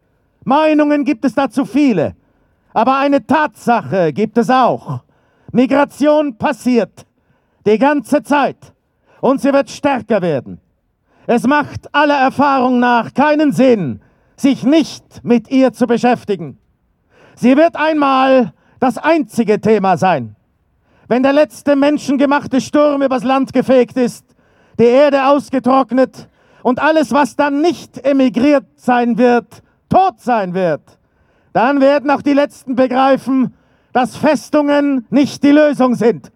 Meinungen 0.43 1.05
gibt 1.05 1.23
es 1.23 1.33
dazu 1.33 1.63
viele. 1.63 2.17
Aber 2.75 2.97
eine 2.97 3.25
Tatsache 3.25 4.11
gibt 4.11 4.37
es 4.37 4.49
auch. 4.49 4.99
Migration 5.53 6.37
passiert 6.37 7.05
die 7.65 7.77
ganze 7.77 8.21
Zeit 8.21 8.57
und 9.21 9.39
sie 9.39 9.53
wird 9.53 9.69
stärker 9.69 10.21
werden. 10.21 10.59
Es 11.25 11.47
macht 11.47 11.95
aller 11.95 12.17
Erfahrung 12.17 12.79
nach 12.79 13.13
keinen 13.13 13.53
Sinn, 13.53 14.01
sich 14.35 14.63
nicht 14.63 15.23
mit 15.23 15.49
ihr 15.49 15.71
zu 15.71 15.87
beschäftigen. 15.87 16.57
Sie 17.35 17.55
wird 17.55 17.77
einmal 17.77 18.51
das 18.81 18.97
einzige 18.97 19.61
Thema 19.61 19.95
sein. 19.95 20.35
Wenn 21.07 21.23
der 21.23 21.31
letzte 21.31 21.77
menschengemachte 21.77 22.59
Sturm 22.59 23.03
übers 23.03 23.23
Land 23.23 23.53
gefegt 23.53 23.95
ist, 23.95 24.25
die 24.77 24.83
Erde 24.83 25.29
ausgetrocknet 25.29 26.27
und 26.61 26.81
alles, 26.81 27.13
was 27.13 27.37
dann 27.37 27.61
nicht 27.61 28.05
emigriert 28.05 28.65
sein 28.75 29.17
wird, 29.17 29.63
tot 29.87 30.19
sein 30.19 30.53
wird, 30.53 30.81
dann 31.55 31.79
werden 31.79 32.11
auch 32.11 32.21
die 32.21 32.33
Letzten 32.33 32.75
begreifen, 32.75 33.53
dass 33.93 34.17
Festungen 34.17 35.05
nicht 35.09 35.41
die 35.41 35.51
Lösung 35.51 35.95
sind. 35.95 36.29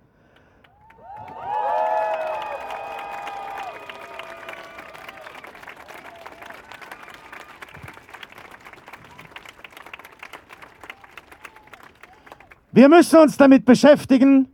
Wir 12.71 12.87
müssen 12.87 13.19
uns 13.19 13.35
damit 13.35 13.65
beschäftigen. 13.65 14.47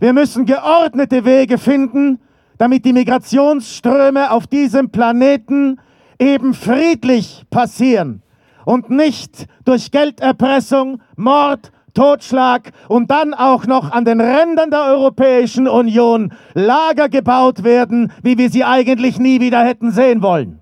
Wir 0.00 0.12
müssen 0.12 0.44
geordnete 0.44 1.24
Wege 1.24 1.56
finden, 1.56 2.18
damit 2.58 2.84
die 2.84 2.92
Migrationsströme 2.92 4.32
auf 4.32 4.48
diesem 4.48 4.90
Planeten 4.90 5.78
eben 6.18 6.52
friedlich 6.52 7.44
passieren 7.48 8.24
und 8.64 8.90
nicht 8.90 9.46
durch 9.64 9.90
Gelderpressung, 9.90 11.00
Mord, 11.16 11.72
Totschlag 11.94 12.70
und 12.88 13.10
dann 13.10 13.34
auch 13.34 13.66
noch 13.66 13.90
an 13.90 14.04
den 14.04 14.20
Rändern 14.20 14.70
der 14.70 14.84
Europäischen 14.84 15.66
Union 15.66 16.32
Lager 16.54 17.08
gebaut 17.08 17.64
werden, 17.64 18.12
wie 18.22 18.38
wir 18.38 18.50
sie 18.50 18.64
eigentlich 18.64 19.18
nie 19.18 19.40
wieder 19.40 19.64
hätten 19.64 19.90
sehen 19.90 20.22
wollen. 20.22 20.60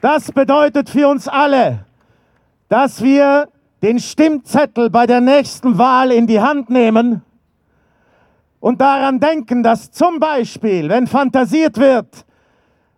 Das 0.00 0.32
bedeutet 0.32 0.88
für 0.88 1.08
uns 1.08 1.28
alle, 1.28 1.84
dass 2.70 3.02
wir 3.02 3.48
den 3.82 3.98
Stimmzettel 3.98 4.88
bei 4.88 5.06
der 5.06 5.20
nächsten 5.20 5.76
Wahl 5.76 6.10
in 6.10 6.26
die 6.26 6.40
Hand 6.40 6.70
nehmen 6.70 7.22
und 8.60 8.80
daran 8.80 9.18
denken, 9.18 9.62
dass 9.62 9.90
zum 9.90 10.20
Beispiel, 10.20 10.88
wenn 10.88 11.06
fantasiert 11.06 11.78
wird, 11.78 12.24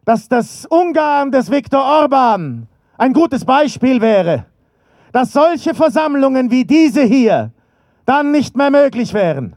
dass 0.04 0.28
das 0.28 0.66
Ungarn 0.66 1.30
des 1.30 1.50
Viktor 1.50 1.82
Orban 1.82 2.66
ein 2.98 3.12
gutes 3.12 3.44
Beispiel 3.44 4.00
wäre, 4.00 4.46
dass 5.12 5.32
solche 5.32 5.74
Versammlungen 5.74 6.50
wie 6.50 6.64
diese 6.64 7.02
hier 7.02 7.52
dann 8.04 8.32
nicht 8.32 8.56
mehr 8.56 8.70
möglich 8.70 9.14
wären. 9.14 9.54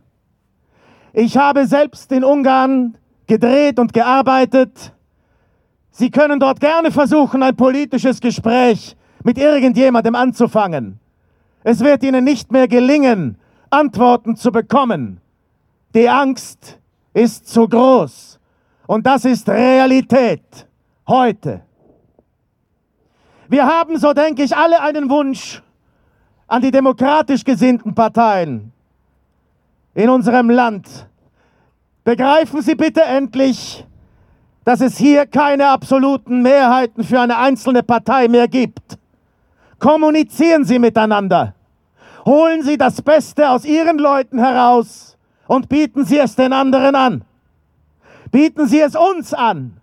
Ich 1.14 1.38
habe 1.38 1.66
selbst 1.66 2.12
in 2.12 2.24
Ungarn 2.24 2.98
gedreht 3.26 3.80
und 3.80 3.94
gearbeitet. 3.94 4.94
Sie 5.90 6.12
können 6.12 6.40
dort 6.40 6.60
gerne 6.60 6.92
versuchen, 6.92 7.42
ein 7.42 7.56
politisches 7.56 8.20
Gespräch 8.20 8.96
mit 9.24 9.38
irgendjemandem 9.38 10.14
anzufangen. 10.14 11.00
Es 11.64 11.80
wird 11.80 12.04
Ihnen 12.04 12.24
nicht 12.24 12.52
mehr 12.52 12.68
gelingen, 12.68 13.38
Antworten 13.72 14.36
zu 14.36 14.52
bekommen. 14.52 15.22
Die 15.96 16.10
Angst 16.10 16.78
ist 17.14 17.48
zu 17.48 17.70
groß. 17.70 18.38
Und 18.86 19.06
das 19.06 19.24
ist 19.24 19.48
Realität 19.48 20.68
heute. 21.08 21.62
Wir 23.48 23.66
haben, 23.66 23.98
so 23.98 24.12
denke 24.12 24.44
ich, 24.44 24.56
alle 24.56 24.82
einen 24.82 25.10
Wunsch 25.10 25.64
an 26.48 26.62
die 26.62 26.72
demokratisch 26.72 27.46
gesinnten 27.46 27.96
Parteien 27.96 28.74
in 29.94 30.10
unserem 30.10 30.50
Land. 30.50 31.08
Begreifen 32.04 32.62
Sie 32.62 32.76
bitte 32.76 33.02
endlich, 33.02 33.86
dass 34.66 34.82
es 34.82 34.98
hier 34.98 35.26
keine 35.26 35.70
absoluten 35.70 36.42
Mehrheiten 36.42 37.06
für 37.06 37.22
eine 37.22 37.38
einzelne 37.38 37.84
Partei 37.84 38.28
mehr 38.28 38.50
gibt. 38.50 39.00
Kommunizieren 39.80 40.66
Sie 40.66 40.78
miteinander. 40.78 41.56
Holen 42.26 42.64
Sie 42.64 42.78
das 42.78 43.02
Beste 43.02 43.50
aus 43.50 43.64
Ihren 43.64 43.98
Leuten 43.98 44.40
heraus 44.40 45.15
und 45.48 45.70
bieten 45.70 46.06
Sie 46.06 46.18
es 46.18 46.36
den 46.36 46.54
anderen 46.54 46.96
an. 46.96 47.24
Bieten 48.32 48.68
Sie 48.68 48.80
es 48.80 48.96
uns 48.96 49.34
an. 49.34 49.78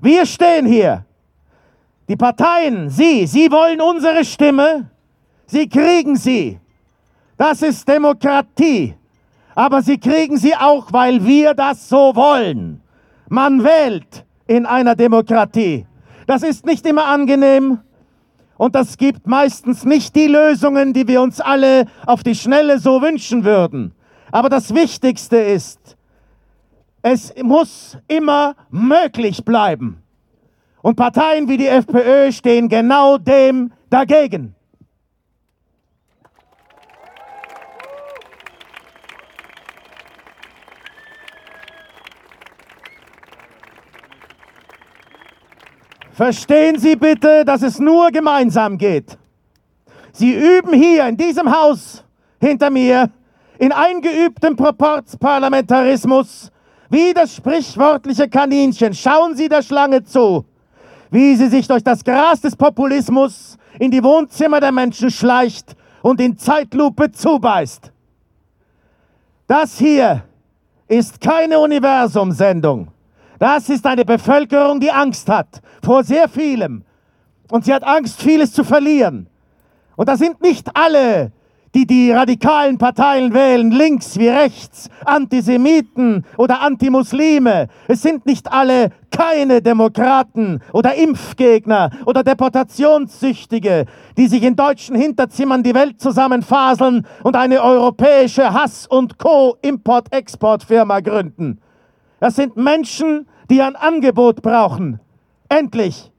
Wir 0.00 0.26
stehen 0.26 0.66
hier. 0.66 1.04
Die 2.08 2.16
Parteien, 2.16 2.90
Sie, 2.90 3.26
Sie 3.26 3.50
wollen 3.50 3.80
unsere 3.80 4.24
Stimme. 4.24 4.90
Sie 5.46 5.68
kriegen 5.68 6.14
sie. 6.14 6.60
Das 7.36 7.60
ist 7.62 7.88
Demokratie. 7.88 8.94
Aber 9.56 9.82
Sie 9.82 9.98
kriegen 9.98 10.36
sie 10.36 10.54
auch, 10.54 10.92
weil 10.92 11.24
wir 11.24 11.54
das 11.54 11.88
so 11.88 12.14
wollen. 12.14 12.80
Man 13.28 13.64
wählt 13.64 14.24
in 14.46 14.64
einer 14.64 14.94
Demokratie. 14.94 15.86
Das 16.28 16.44
ist 16.44 16.64
nicht 16.64 16.86
immer 16.86 17.06
angenehm 17.06 17.80
und 18.56 18.74
das 18.76 18.96
gibt 18.96 19.26
meistens 19.26 19.84
nicht 19.84 20.14
die 20.14 20.28
Lösungen, 20.28 20.92
die 20.92 21.08
wir 21.08 21.20
uns 21.20 21.40
alle 21.40 21.86
auf 22.06 22.22
die 22.22 22.34
Schnelle 22.36 22.78
so 22.78 23.02
wünschen 23.02 23.42
würden. 23.42 23.92
Aber 24.32 24.48
das 24.48 24.74
Wichtigste 24.74 25.36
ist, 25.36 25.96
Es 27.02 27.34
muss 27.42 27.96
immer 28.08 28.54
möglich 28.68 29.42
bleiben. 29.44 30.02
Und 30.82 30.96
Parteien 30.96 31.48
wie 31.48 31.56
die 31.56 31.66
FPÖ 31.66 32.30
stehen 32.30 32.68
genau 32.68 33.16
dem 33.16 33.72
dagegen. 33.88 34.54
Verstehen 46.12 46.78
Sie 46.78 46.96
bitte, 46.96 47.46
dass 47.46 47.62
es 47.62 47.78
nur 47.78 48.10
gemeinsam 48.10 48.76
geht. 48.76 49.16
Sie 50.12 50.34
üben 50.34 50.74
hier 50.74 51.08
in 51.08 51.16
diesem 51.16 51.50
Haus 51.50 52.04
hinter 52.38 52.68
mir 52.68 53.10
in 53.60 53.72
eingeübtem 53.72 54.56
Proporzparlamentarismus 54.56 56.50
wie 56.88 57.12
das 57.12 57.36
sprichwörtliche 57.36 58.26
Kaninchen. 58.26 58.94
Schauen 58.94 59.36
Sie 59.36 59.50
der 59.50 59.60
Schlange 59.62 60.02
zu, 60.02 60.46
wie 61.10 61.36
sie 61.36 61.48
sich 61.48 61.68
durch 61.68 61.84
das 61.84 62.02
Gras 62.02 62.40
des 62.40 62.56
Populismus 62.56 63.58
in 63.78 63.90
die 63.90 64.02
Wohnzimmer 64.02 64.60
der 64.60 64.72
Menschen 64.72 65.10
schleicht 65.10 65.76
und 66.00 66.22
in 66.22 66.38
Zeitlupe 66.38 67.12
zubeißt. 67.12 67.92
Das 69.46 69.76
hier 69.76 70.22
ist 70.88 71.20
keine 71.20 71.58
Universumsendung. 71.58 72.88
Das 73.38 73.68
ist 73.68 73.86
eine 73.86 74.06
Bevölkerung, 74.06 74.80
die 74.80 74.90
Angst 74.90 75.28
hat 75.28 75.60
vor 75.84 76.02
sehr 76.02 76.30
vielem. 76.30 76.82
Und 77.50 77.66
sie 77.66 77.74
hat 77.74 77.84
Angst, 77.84 78.22
vieles 78.22 78.54
zu 78.54 78.64
verlieren. 78.64 79.26
Und 79.96 80.08
da 80.08 80.16
sind 80.16 80.40
nicht 80.40 80.74
alle, 80.74 81.30
die 81.74 81.86
die 81.86 82.10
radikalen 82.10 82.78
Parteien 82.78 83.32
wählen, 83.32 83.70
links 83.70 84.18
wie 84.18 84.28
rechts, 84.28 84.88
Antisemiten 85.04 86.24
oder 86.36 86.62
Antimuslime. 86.62 87.68
Es 87.86 88.02
sind 88.02 88.26
nicht 88.26 88.52
alle 88.52 88.90
keine 89.10 89.62
Demokraten 89.62 90.60
oder 90.72 90.94
Impfgegner 90.94 91.90
oder 92.06 92.24
Deportationssüchtige, 92.24 93.86
die 94.16 94.26
sich 94.26 94.42
in 94.42 94.56
deutschen 94.56 94.96
Hinterzimmern 94.96 95.62
die 95.62 95.74
Welt 95.74 96.00
zusammenfaseln 96.00 97.06
und 97.22 97.36
eine 97.36 97.62
europäische 97.62 98.52
Hass- 98.52 98.86
und 98.86 99.18
Co-Import-Export-Firma 99.18 101.00
gründen. 101.00 101.60
Das 102.18 102.36
sind 102.36 102.56
Menschen, 102.56 103.28
die 103.48 103.62
ein 103.62 103.76
Angebot 103.76 104.42
brauchen. 104.42 105.00
Endlich. 105.48 106.10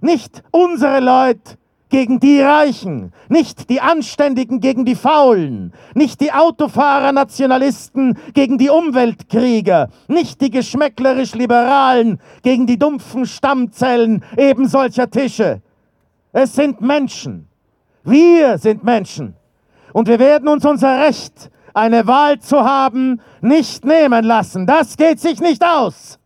Nicht 0.00 0.42
unsere 0.50 1.00
Leute 1.00 1.56
gegen 1.94 2.18
die 2.18 2.40
Reichen, 2.40 3.12
nicht 3.28 3.70
die 3.70 3.80
Anständigen 3.80 4.58
gegen 4.58 4.84
die 4.84 4.96
Faulen, 4.96 5.72
nicht 5.94 6.20
die 6.20 6.32
Autofahrer-Nationalisten 6.32 8.18
gegen 8.32 8.58
die 8.58 8.68
Umweltkrieger, 8.68 9.90
nicht 10.08 10.40
die 10.40 10.50
geschmäcklerisch-liberalen 10.50 12.18
gegen 12.42 12.66
die 12.66 12.80
dumpfen 12.80 13.26
Stammzellen 13.26 14.24
eben 14.36 14.66
solcher 14.66 15.08
Tische. 15.08 15.62
Es 16.32 16.56
sind 16.56 16.80
Menschen. 16.80 17.46
Wir 18.02 18.58
sind 18.58 18.82
Menschen. 18.82 19.36
Und 19.92 20.08
wir 20.08 20.18
werden 20.18 20.48
uns 20.48 20.64
unser 20.64 20.98
Recht 21.00 21.48
eine 21.74 22.08
Wahl 22.08 22.40
zu 22.40 22.64
haben, 22.64 23.20
nicht 23.40 23.84
nehmen 23.84 24.24
lassen. 24.24 24.66
Das 24.66 24.96
geht 24.96 25.20
sich 25.20 25.38
nicht 25.38 25.64
aus. 25.64 26.18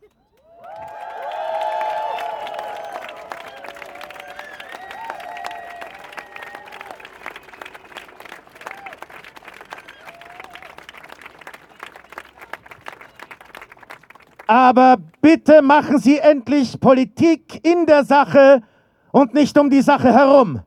Aber 14.49 14.97
bitte 15.21 15.61
machen 15.61 15.99
Sie 15.99 16.17
endlich 16.17 16.79
Politik 16.79 17.63
in 17.63 17.85
der 17.85 18.03
Sache 18.03 18.63
und 19.11 19.35
nicht 19.35 19.55
um 19.59 19.69
die 19.69 19.83
Sache 19.83 20.11
herum. 20.11 20.61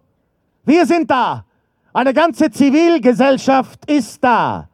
Wir 0.64 0.86
sind 0.86 1.10
da. 1.10 1.44
Eine 1.92 2.14
ganze 2.14 2.48
Zivilgesellschaft 2.52 3.90
ist 3.90 4.22
da. 4.22 4.68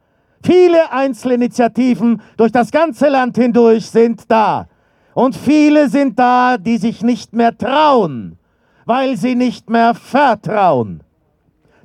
Viele 0.45 0.93
Einzelinitiativen 0.93 2.21
durch 2.37 2.53
das 2.53 2.71
ganze 2.71 3.09
Land 3.09 3.39
hindurch 3.39 3.89
sind 3.89 4.31
da. 4.31 4.69
Und 5.15 5.35
viele 5.35 5.89
sind 5.89 6.19
da, 6.19 6.59
die 6.59 6.77
sich 6.77 7.03
nicht 7.03 7.33
mehr 7.33 7.57
trauen, 7.57 8.37
weil 8.85 9.17
sie 9.17 9.37
nicht 9.37 9.71
mehr 9.71 9.95
vertrauen. 9.95 11.03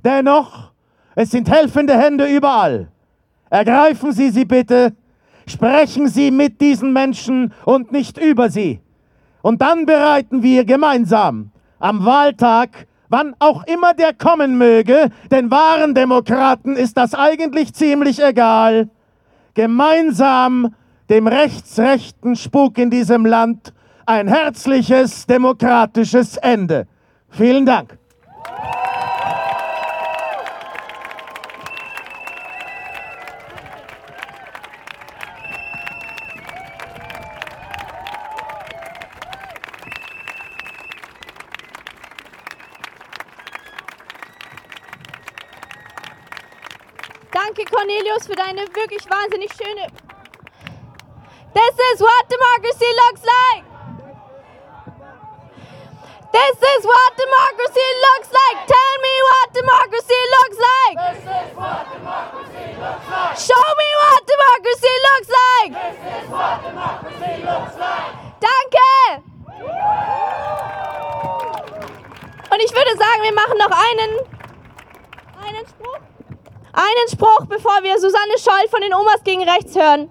Dennoch, 0.03 0.73
es 1.15 1.31
sind 1.31 1.49
helfende 1.49 1.97
Hände 1.97 2.25
überall. 2.25 2.89
Ergreifen 3.49 4.11
Sie 4.11 4.29
sie 4.29 4.43
bitte, 4.43 4.93
sprechen 5.47 6.07
Sie 6.07 6.31
mit 6.31 6.61
diesen 6.61 6.93
Menschen 6.93 7.53
und 7.65 7.91
nicht 7.91 8.17
über 8.17 8.49
sie. 8.49 8.79
Und 9.41 9.61
dann 9.61 9.85
bereiten 9.85 10.41
wir 10.43 10.65
gemeinsam 10.65 11.51
am 11.79 12.05
Wahltag 12.05 12.87
wann 13.13 13.35
auch 13.37 13.63
immer 13.65 13.93
der 13.93 14.11
kommen 14.11 14.57
möge, 14.57 15.09
den 15.31 15.51
wahren 15.51 15.93
Demokraten 15.93 16.75
ist 16.75 16.97
das 16.97 17.13
eigentlich 17.13 17.71
ziemlich 17.75 18.19
egal, 18.19 18.89
gemeinsam 19.53 20.73
dem 21.11 21.27
rechtsrechten 21.27 22.35
Spuk 22.35 22.79
in 22.79 22.89
diesem 22.89 23.27
Land 23.27 23.71
ein 24.07 24.27
herzliches 24.27 25.27
demokratisches 25.27 26.37
Ende. 26.37 26.87
Vielen 27.29 27.67
Dank. 27.67 27.99
Danke, 47.33 47.65
Cornelius, 47.65 48.27
für 48.27 48.35
deine 48.35 48.61
wirklich 48.75 49.09
wahnsinnig 49.09 49.51
schöne. 49.53 49.87
This 51.53 51.75
is 51.93 51.99
what 51.99 52.29
democracy 52.29 52.85
looks 53.01 53.23
like. 53.25 53.63
This 56.31 56.57
is 56.57 56.85
what 56.85 57.11
democracy 57.17 57.89
looks 58.05 58.29
like. 58.33 58.57
Tell 58.65 58.95
me 59.01 59.13
what 59.29 59.53
democracy 59.53 60.21
looks 60.35 60.57
like. 60.61 60.95
This 60.97 61.23
is 61.25 61.55
what 61.57 61.85
democracy 61.93 62.65
looks 62.77 63.05
like. 63.09 63.37
Show 63.37 63.65
me 63.81 63.89
what 64.01 64.21
democracy 64.29 64.93
looks 65.07 65.29
like. 65.41 65.71
This 65.73 65.97
is 66.13 66.29
what 66.29 66.61
democracy 66.61 67.33
looks 67.41 67.75
like. 67.77 68.13
Danke. 68.41 69.23
Und 72.49 72.59
ich 72.61 72.73
würde 72.73 72.95
sagen, 72.97 73.21
wir 73.23 73.33
machen 73.33 73.57
noch 73.57 73.71
einen. 73.71 74.32
Einen 76.95 77.09
Spruch, 77.09 77.45
bevor 77.47 77.81
wir 77.81 77.97
Susanne 77.97 78.37
Scholl 78.37 78.69
von 78.69 78.81
den 78.81 78.93
Omas 78.93 79.23
gegen 79.23 79.41
rechts 79.49 79.75
hören. 79.75 80.09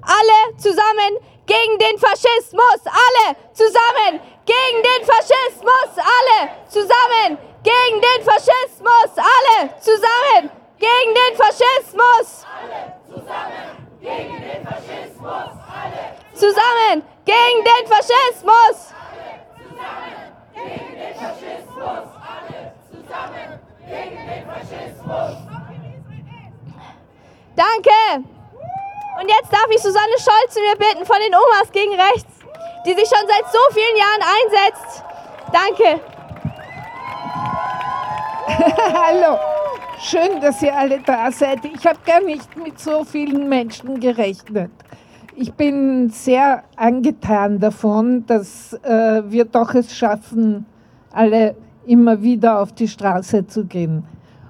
Alle 0.00 0.56
zusammen 0.56 1.18
gegen 1.44 1.78
den 1.78 1.98
Faschismus. 1.98 2.80
Alle 2.86 3.36
zusammen 3.52 4.20
gegen 4.46 4.82
den 4.82 5.04
Faschismus. 5.04 5.90
Alle 5.98 6.50
zusammen 6.68 7.38
gegen 7.62 8.00
den 8.00 8.24
Faschismus. 8.24 9.10
Alle 9.18 9.74
zusammen 9.80 10.50
gegen 10.78 11.14
den 11.14 11.36
Faschismus. 11.36 12.46
Zusammen 13.12 13.72
gegen 14.00 14.40
den 14.40 14.66
Faschismus. 14.66 15.32
Alle 15.68 16.24
Zusammen 16.32 17.02
gegen 17.24 17.64
den 17.64 17.86
Faschismus. 17.86 18.94
gegen 20.54 20.94
den 20.96 21.14
Faschismus. 21.14 22.08
Alle 22.24 22.74
zusammen 22.88 23.60
gegen 23.86 24.26
den 24.26 24.46
Faschismus. 24.46 25.63
Danke. 27.56 28.28
Und 29.20 29.28
jetzt 29.28 29.52
darf 29.52 29.66
ich 29.70 29.80
Susanne 29.80 30.18
Scholl 30.18 30.48
zu 30.50 30.60
mir 30.60 30.76
bitten 30.76 31.06
von 31.06 31.16
den 31.24 31.34
Omas 31.34 31.70
gegen 31.70 31.94
rechts, 31.94 32.32
die 32.84 32.94
sich 32.94 33.08
schon 33.08 33.28
seit 33.28 33.46
so 33.52 33.58
vielen 33.72 33.96
Jahren 33.96 34.22
einsetzt. 34.34 35.04
Danke. 35.52 36.00
Hallo, 38.92 39.38
schön, 40.00 40.40
dass 40.40 40.60
ihr 40.62 40.76
alle 40.76 40.98
da 41.00 41.30
seid. 41.30 41.64
Ich 41.64 41.86
habe 41.86 41.98
gar 42.04 42.20
nicht 42.20 42.56
mit 42.56 42.78
so 42.78 43.04
vielen 43.04 43.48
Menschen 43.48 44.00
gerechnet. 44.00 44.72
Ich 45.36 45.52
bin 45.52 46.10
sehr 46.10 46.64
angetan 46.76 47.58
davon, 47.58 48.26
dass 48.26 48.72
äh, 48.82 49.22
wir 49.26 49.44
doch 49.44 49.74
es 49.74 49.96
schaffen, 49.96 50.66
alle 51.12 51.56
immer 51.86 52.20
wieder 52.22 52.60
auf 52.60 52.72
die 52.72 52.88
Straße 52.88 53.46
zu 53.46 53.64
gehen. 53.64 54.04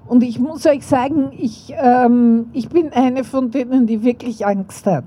Und 0.07 0.23
ich 0.23 0.39
muss 0.39 0.65
euch 0.65 0.85
sagen, 0.85 1.31
ich, 1.31 1.73
ähm, 1.77 2.47
ich 2.53 2.69
bin 2.69 2.93
eine 2.93 3.23
von 3.23 3.49
denen, 3.49 3.87
die 3.87 4.03
wirklich 4.03 4.45
Angst 4.45 4.85
hat. 4.85 5.05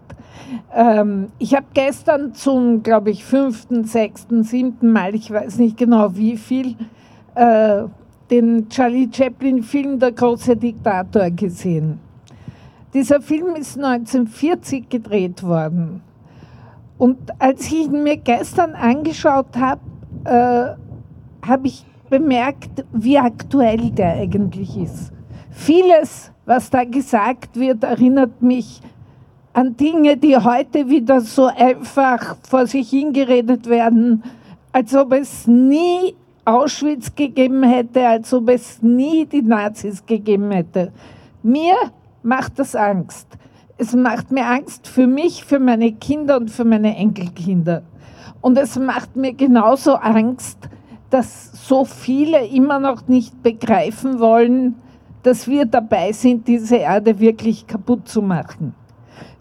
Ähm, 0.74 1.28
ich 1.38 1.54
habe 1.54 1.66
gestern 1.72 2.34
zum, 2.34 2.82
glaube 2.82 3.10
ich, 3.10 3.24
fünften, 3.24 3.84
sechsten, 3.84 4.42
siebten 4.42 4.92
Mal, 4.92 5.14
ich 5.14 5.30
weiß 5.30 5.58
nicht 5.58 5.76
genau 5.76 6.16
wie 6.16 6.36
viel, 6.36 6.74
äh, 7.34 7.84
den 8.30 8.68
Charlie 8.68 9.08
Chaplin-Film 9.10 9.98
Der 10.00 10.12
große 10.12 10.56
Diktator 10.56 11.30
gesehen. 11.30 12.00
Dieser 12.92 13.20
Film 13.20 13.54
ist 13.54 13.76
1940 13.76 14.88
gedreht 14.88 15.42
worden. 15.42 16.02
Und 16.98 17.18
als 17.38 17.66
ich 17.66 17.86
ihn 17.86 18.02
mir 18.02 18.16
gestern 18.16 18.74
angeschaut 18.74 19.56
habe, 19.56 19.80
äh, 20.24 21.46
habe 21.46 21.66
ich 21.66 21.84
bemerkt, 22.08 22.84
wie 22.92 23.18
aktuell 23.18 23.90
der 23.90 24.14
eigentlich 24.14 24.76
ist. 24.76 25.12
Vieles, 25.50 26.30
was 26.46 26.70
da 26.70 26.84
gesagt 26.84 27.58
wird, 27.58 27.82
erinnert 27.84 28.42
mich 28.42 28.80
an 29.52 29.76
Dinge, 29.76 30.16
die 30.16 30.36
heute 30.36 30.88
wieder 30.88 31.20
so 31.20 31.46
einfach 31.46 32.36
vor 32.48 32.66
sich 32.66 32.90
hingeredet 32.90 33.66
werden, 33.68 34.22
als 34.72 34.94
ob 34.94 35.12
es 35.12 35.46
nie 35.46 36.14
Auschwitz 36.44 37.14
gegeben 37.14 37.62
hätte, 37.62 38.06
als 38.06 38.32
ob 38.32 38.48
es 38.48 38.80
nie 38.82 39.26
die 39.26 39.42
Nazis 39.42 40.04
gegeben 40.06 40.50
hätte. 40.50 40.92
Mir 41.42 41.74
macht 42.22 42.58
das 42.58 42.74
Angst. 42.74 43.26
Es 43.76 43.94
macht 43.94 44.32
mir 44.32 44.46
Angst 44.46 44.86
für 44.86 45.06
mich, 45.06 45.44
für 45.44 45.58
meine 45.58 45.92
Kinder 45.92 46.36
und 46.36 46.50
für 46.50 46.64
meine 46.64 46.96
Enkelkinder. 46.96 47.82
Und 48.40 48.56
es 48.58 48.78
macht 48.78 49.16
mir 49.16 49.32
genauso 49.32 49.94
Angst, 49.94 50.68
dass 51.10 51.66
so 51.66 51.84
viele 51.84 52.46
immer 52.46 52.78
noch 52.78 53.08
nicht 53.08 53.42
begreifen 53.42 54.20
wollen, 54.20 54.76
dass 55.22 55.48
wir 55.48 55.64
dabei 55.64 56.12
sind, 56.12 56.46
diese 56.46 56.76
Erde 56.76 57.18
wirklich 57.18 57.66
kaputt 57.66 58.08
zu 58.08 58.22
machen. 58.22 58.74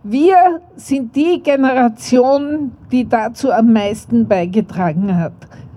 Wir 0.04 0.62
sind 0.76 1.16
die 1.16 1.42
Generation, 1.44 2.72
die 2.92 3.08
dazu 3.08 3.52
am 3.52 3.74
meisten 3.74 4.28
beigetragen 4.28 5.18
hat. 5.18 5.34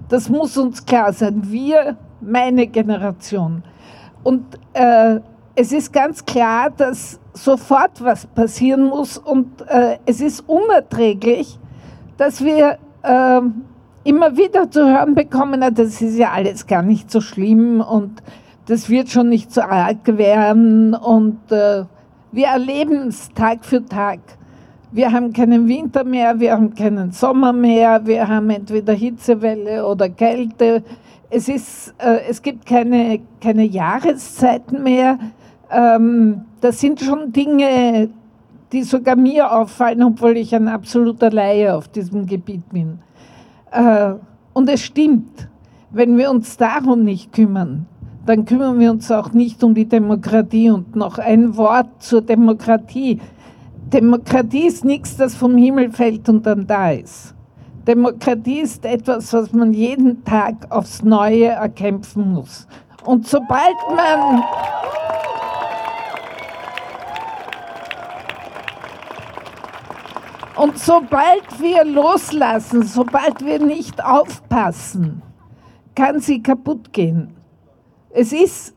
Das 0.09 0.29
muss 0.29 0.57
uns 0.57 0.85
klar 0.85 1.13
sein. 1.13 1.43
Wir, 1.45 1.97
meine 2.21 2.67
Generation. 2.67 3.63
Und 4.23 4.45
äh, 4.73 5.21
es 5.55 5.73
ist 5.73 5.93
ganz 5.93 6.25
klar, 6.25 6.71
dass 6.71 7.19
sofort 7.33 8.03
was 8.03 8.27
passieren 8.27 8.85
muss 8.85 9.19
und 9.19 9.63
äh, 9.69 9.99
es 10.07 10.21
ist 10.21 10.41
unerträglich, 10.49 11.59
dass 12.17 12.45
wir 12.45 12.79
äh, 13.03 13.41
immer 14.05 14.37
wieder 14.37 14.71
zu 14.71 14.87
hören 14.87 15.15
bekommen, 15.15 15.61
das 15.75 16.01
ist 16.01 16.17
ja 16.17 16.31
alles 16.31 16.67
gar 16.67 16.83
nicht 16.83 17.11
so 17.11 17.21
schlimm 17.21 17.81
und 17.81 18.23
das 18.67 18.89
wird 18.89 19.09
schon 19.09 19.29
nicht 19.29 19.53
so 19.53 19.63
arg 19.63 20.07
werden 20.07 20.95
und 20.95 21.39
äh, 21.51 21.85
wir 22.33 22.47
erleben 22.47 23.09
es 23.09 23.29
Tag 23.31 23.65
für 23.65 23.85
Tag. 23.85 24.21
Wir 24.93 25.13
haben 25.13 25.33
keinen 25.33 25.69
Winter 25.69 26.05
mehr, 26.05 26.39
wir 26.39 26.53
haben 26.53 26.75
keinen 26.75 27.13
Sommer 27.13 27.53
mehr, 27.53 28.07
wir 28.07 28.27
haben 28.27 28.51
entweder 28.51 28.93
Hitzewelle 28.93 29.87
oder 29.87 30.09
Kälte. 30.09 30.83
Es, 31.29 31.49
ist, 31.49 31.95
äh, 31.99 32.21
es 32.29 32.43
gibt 32.43 32.67
keine, 32.67 33.21
keine 33.41 33.65
Jahreszeiten 33.65 34.83
mehr. 34.83 35.19
Ähm, 35.71 36.43
das 36.61 36.81
sind 36.81 37.01
schon 37.01 37.33
Dinge, 37.33 38.11
die 38.73 38.83
sogar 38.83 39.17
mir 39.17 39.53
auffallen, 39.53 40.03
obwohl 40.03 40.37
ich 40.37 40.55
ein 40.55 40.69
absoluter 40.69 41.31
Laie 41.31 41.75
auf 41.75 41.89
diesem 41.89 42.27
Gebiet 42.27 42.69
bin. 42.71 42.99
Äh, 43.71 44.15
und 44.53 44.69
es 44.69 44.83
stimmt, 44.83 45.49
wenn 45.91 46.17
wir 46.17 46.31
uns 46.31 46.57
darum 46.57 47.05
nicht 47.05 47.33
kümmern, 47.33 47.87
dann 48.27 48.45
kümmern 48.45 48.79
wir 48.79 48.91
uns 48.91 49.11
auch 49.11 49.33
nicht 49.33 49.65
um 49.65 49.75
die 49.75 49.87
Demokratie. 49.87 50.71
Und 50.71 50.95
noch 50.95 51.19
ein 51.19 51.57
Wort 51.57 52.03
zur 52.03 52.23
Demokratie. 52.23 53.21
Demokratie 53.93 54.67
ist 54.67 54.85
nichts, 54.85 55.17
das 55.17 55.35
vom 55.35 55.57
Himmel 55.57 55.91
fällt 55.91 56.29
und 56.29 56.47
dann 56.47 56.67
da 56.67 56.91
ist. 56.91 57.35
Demokratie 57.87 58.61
ist 58.61 58.85
etwas, 58.85 59.33
was 59.33 59.53
man 59.53 59.73
jeden 59.73 60.23
Tag 60.25 60.55
aufs 60.71 61.03
Neue 61.03 61.47
erkämpfen 61.47 62.35
muss. 62.35 62.69
Und 63.05 63.27
sobald 63.27 63.75
man 63.97 64.43
Und 70.61 70.79
sobald 70.79 71.59
wir 71.59 71.85
loslassen, 71.87 72.83
sobald 72.83 73.43
wir 73.43 73.59
nicht 73.59 74.05
aufpassen, 74.05 75.23
kann 75.95 76.21
sie 76.21 76.43
kaputt 76.43 76.93
gehen. 76.93 77.31
Es 78.11 78.31
ist 78.31 78.75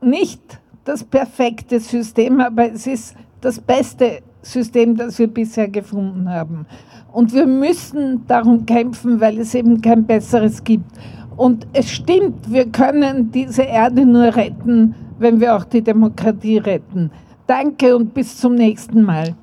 nicht 0.00 0.40
das 0.84 1.02
perfekte 1.02 1.80
System, 1.80 2.40
aber 2.40 2.70
es 2.70 2.86
ist 2.86 3.16
das 3.40 3.58
beste 3.58 4.20
System, 4.40 4.96
das 4.96 5.18
wir 5.18 5.26
bisher 5.26 5.66
gefunden 5.66 6.30
haben. 6.30 6.64
Und 7.12 7.32
wir 7.34 7.46
müssen 7.46 8.24
darum 8.28 8.64
kämpfen, 8.64 9.20
weil 9.20 9.40
es 9.40 9.52
eben 9.56 9.82
kein 9.82 10.06
besseres 10.06 10.62
gibt. 10.62 10.92
Und 11.36 11.66
es 11.72 11.90
stimmt, 11.90 12.52
wir 12.52 12.70
können 12.70 13.32
diese 13.32 13.62
Erde 13.62 14.06
nur 14.06 14.36
retten, 14.36 14.94
wenn 15.18 15.40
wir 15.40 15.56
auch 15.56 15.64
die 15.64 15.82
Demokratie 15.82 16.58
retten. 16.58 17.10
Danke 17.48 17.96
und 17.96 18.14
bis 18.14 18.38
zum 18.38 18.54
nächsten 18.54 19.02
Mal. 19.02 19.34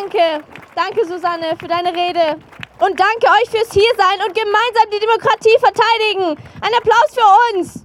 Danke, 0.00 0.44
danke 0.76 1.04
Susanne 1.06 1.56
für 1.58 1.66
deine 1.66 1.92
Rede. 1.92 2.38
Und 2.78 3.00
danke 3.00 3.26
euch 3.26 3.50
fürs 3.50 3.72
Hiersein 3.72 4.20
und 4.24 4.32
gemeinsam 4.32 4.90
die 4.92 5.00
Demokratie 5.00 5.58
verteidigen. 5.58 6.38
Ein 6.60 6.72
Applaus 6.76 7.14
für 7.14 7.58
uns. 7.58 7.82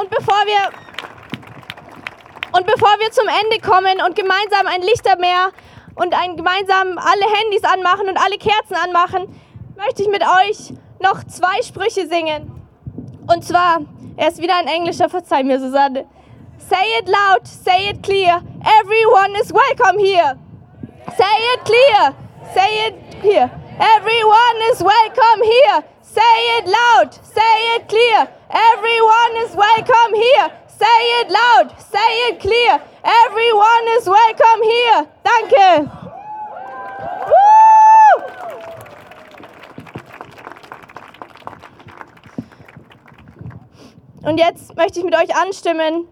Und 0.00 0.10
bevor 0.10 0.40
wir 0.46 0.70
und 2.52 2.66
bevor 2.66 2.96
wir 2.98 3.10
zum 3.10 3.28
Ende 3.28 3.60
kommen 3.60 4.00
und 4.06 4.16
gemeinsam 4.16 4.66
ein 4.66 4.80
Lichtermeer 4.80 5.50
und 5.96 6.14
ein 6.14 6.36
gemeinsam 6.36 6.96
alle 6.96 7.26
Handys 7.26 7.64
anmachen 7.64 8.08
und 8.08 8.16
alle 8.16 8.38
Kerzen 8.38 8.76
anmachen, 8.76 9.38
möchte 9.76 10.02
ich 10.02 10.08
mit 10.08 10.22
euch 10.22 10.72
noch 11.00 11.24
zwei 11.24 11.60
Sprüche 11.62 12.06
singen. 12.06 12.50
Und 13.26 13.44
zwar, 13.44 13.80
er 14.16 14.28
ist 14.28 14.40
wieder 14.40 14.56
ein 14.56 14.66
englischer, 14.66 15.10
verzeih 15.10 15.42
mir, 15.42 15.60
Susanne. 15.60 16.06
Say 16.68 16.96
it 16.96 17.08
loud, 17.08 17.46
say 17.46 17.88
it 17.88 18.02
clear. 18.02 18.40
Everyone 18.64 19.36
is 19.36 19.52
welcome 19.52 19.98
here. 19.98 20.38
Say 21.14 21.34
it 21.52 21.60
clear, 21.60 22.14
say 22.54 22.86
it 22.86 23.14
here. 23.20 23.50
Everyone 23.78 24.56
is 24.72 24.80
welcome 24.82 25.42
here. 25.42 25.84
Say 26.00 26.36
it 26.56 26.66
loud, 26.66 27.12
say 27.22 27.76
it 27.76 27.86
clear. 27.86 28.28
Everyone 28.48 29.36
is 29.44 29.54
welcome 29.54 30.14
here. 30.14 30.50
Say 30.68 31.00
it 31.20 31.30
loud, 31.30 31.74
say 31.78 32.10
it 32.28 32.40
clear. 32.40 32.80
Everyone 33.04 33.84
is 33.98 34.06
welcome 34.06 34.62
here. 34.62 35.06
Danke. 35.22 35.90
Und 44.22 44.38
jetzt 44.38 44.74
möchte 44.76 45.00
ich 45.00 45.04
mit 45.04 45.14
euch 45.14 45.36
anstimmen 45.36 46.08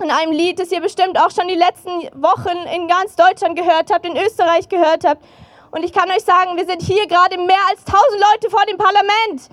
in 0.00 0.10
einem 0.10 0.32
Lied, 0.32 0.58
das 0.58 0.70
ihr 0.72 0.80
bestimmt 0.80 1.18
auch 1.18 1.30
schon 1.30 1.48
die 1.48 1.54
letzten 1.54 1.90
Wochen 2.22 2.56
in 2.74 2.88
ganz 2.88 3.16
Deutschland 3.16 3.56
gehört 3.56 3.92
habt, 3.92 4.06
in 4.06 4.16
Österreich 4.16 4.68
gehört 4.68 5.04
habt. 5.04 5.24
Und 5.70 5.84
ich 5.84 5.92
kann 5.92 6.10
euch 6.10 6.24
sagen, 6.24 6.56
wir 6.56 6.66
sind 6.66 6.82
hier 6.82 7.06
gerade 7.06 7.36
mehr 7.38 7.60
als 7.68 7.80
1000 7.86 8.20
Leute 8.32 8.50
vor 8.50 8.64
dem 8.66 8.78
Parlament. 8.78 9.48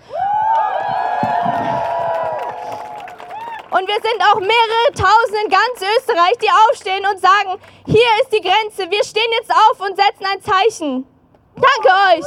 Und 3.72 3.88
wir 3.88 3.96
sind 3.96 4.22
auch 4.32 4.40
mehrere 4.40 4.92
Tausend 4.94 5.38
in 5.44 5.50
ganz 5.50 5.98
Österreich, 5.98 6.38
die 6.42 6.50
aufstehen 6.70 7.04
und 7.12 7.20
sagen, 7.20 7.60
hier 7.86 8.08
ist 8.22 8.32
die 8.32 8.42
Grenze, 8.42 8.90
wir 8.92 9.04
stehen 9.04 9.32
jetzt 9.40 9.52
auf 9.52 9.80
und 9.80 9.96
setzen 9.96 10.26
ein 10.32 10.42
Zeichen. 10.42 11.08
Danke 11.56 11.90
euch. 12.12 12.26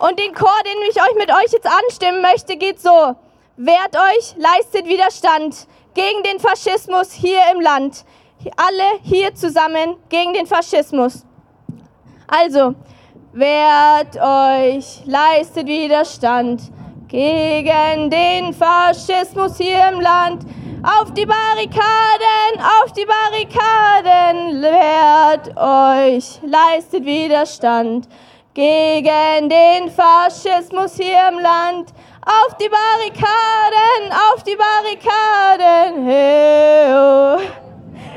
Und 0.00 0.18
den 0.18 0.34
Chor, 0.34 0.48
den 0.64 0.80
ich 0.88 0.96
euch 0.96 1.14
mit 1.18 1.30
euch 1.30 1.52
jetzt 1.52 1.66
anstimmen 1.66 2.22
möchte, 2.22 2.56
geht 2.56 2.80
so. 2.80 3.14
Wehrt 3.56 3.94
euch, 3.94 4.34
leistet 4.38 4.86
Widerstand 4.86 5.66
gegen 5.92 6.22
den 6.22 6.40
Faschismus 6.40 7.12
hier 7.12 7.42
im 7.52 7.60
Land. 7.60 8.06
Alle 8.56 8.98
hier 9.02 9.34
zusammen 9.34 9.96
gegen 10.08 10.32
den 10.32 10.46
Faschismus. 10.46 11.26
Also, 12.26 12.74
wehrt 13.34 14.16
euch, 14.16 15.02
leistet 15.04 15.66
Widerstand 15.66 16.62
gegen 17.08 18.08
den 18.08 18.54
Faschismus 18.54 19.58
hier 19.58 19.86
im 19.92 20.00
Land. 20.00 20.46
Auf 20.82 21.12
die 21.12 21.26
Barrikaden, 21.26 22.58
auf 22.82 22.90
die 22.94 23.04
Barrikaden, 23.04 24.62
wehrt 24.62 25.54
euch, 25.58 26.40
leistet 26.42 27.04
Widerstand 27.04 28.08
gegen 28.54 29.48
den 29.48 29.90
Faschismus 29.90 30.96
hier 30.96 31.28
im 31.28 31.38
Land. 31.38 31.92
Auf 32.26 32.56
die 32.58 32.68
Barrikaden, 32.68 34.12
auf 34.32 34.42
die 34.42 34.56
Barrikaden, 34.56 36.04
hey, 36.04 36.92
oh. 36.92 37.38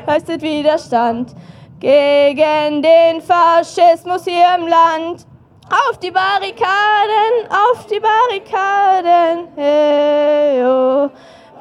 leistet 0.06 0.42
Widerstand 0.42 1.34
gegen 1.80 2.82
den 2.82 3.22
Faschismus 3.22 4.26
hier 4.26 4.56
im 4.58 4.68
Land. 4.68 5.26
Auf 5.70 5.98
die 6.00 6.12
Barrikaden, 6.12 7.50
auf 7.50 7.88
die 7.88 8.00
Barrikaden, 8.00 9.48
hey, 9.56 10.66
oh. 10.66 11.10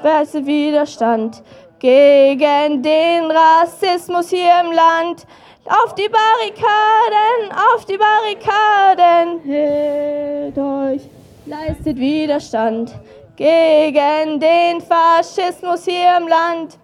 leistet 0.02 0.44
Widerstand 0.44 1.42
gegen 1.78 2.82
den 2.82 3.30
Rassismus 3.30 4.30
hier 4.30 4.60
im 4.64 4.72
Land. 4.72 5.26
Auf 5.64 5.94
die 5.94 6.08
Barrikaden, 6.08 7.52
auf 7.72 7.84
die 7.84 7.96
Barrikaden, 7.96 9.38
hebt 9.44 10.58
euch, 10.58 11.08
leistet 11.46 11.98
Widerstand 11.98 12.92
gegen 13.36 14.40
den 14.40 14.80
Faschismus 14.80 15.84
hier 15.84 16.16
im 16.16 16.26
Land. 16.26 16.78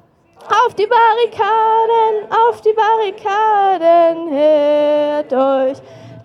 Auf 0.47 0.75
die 0.75 0.87
Barrikaden, 0.87 2.31
auf 2.31 2.61
die 2.61 2.73
Barrikaden, 2.73 4.29
hebt 4.29 5.33
euch, 5.33 5.79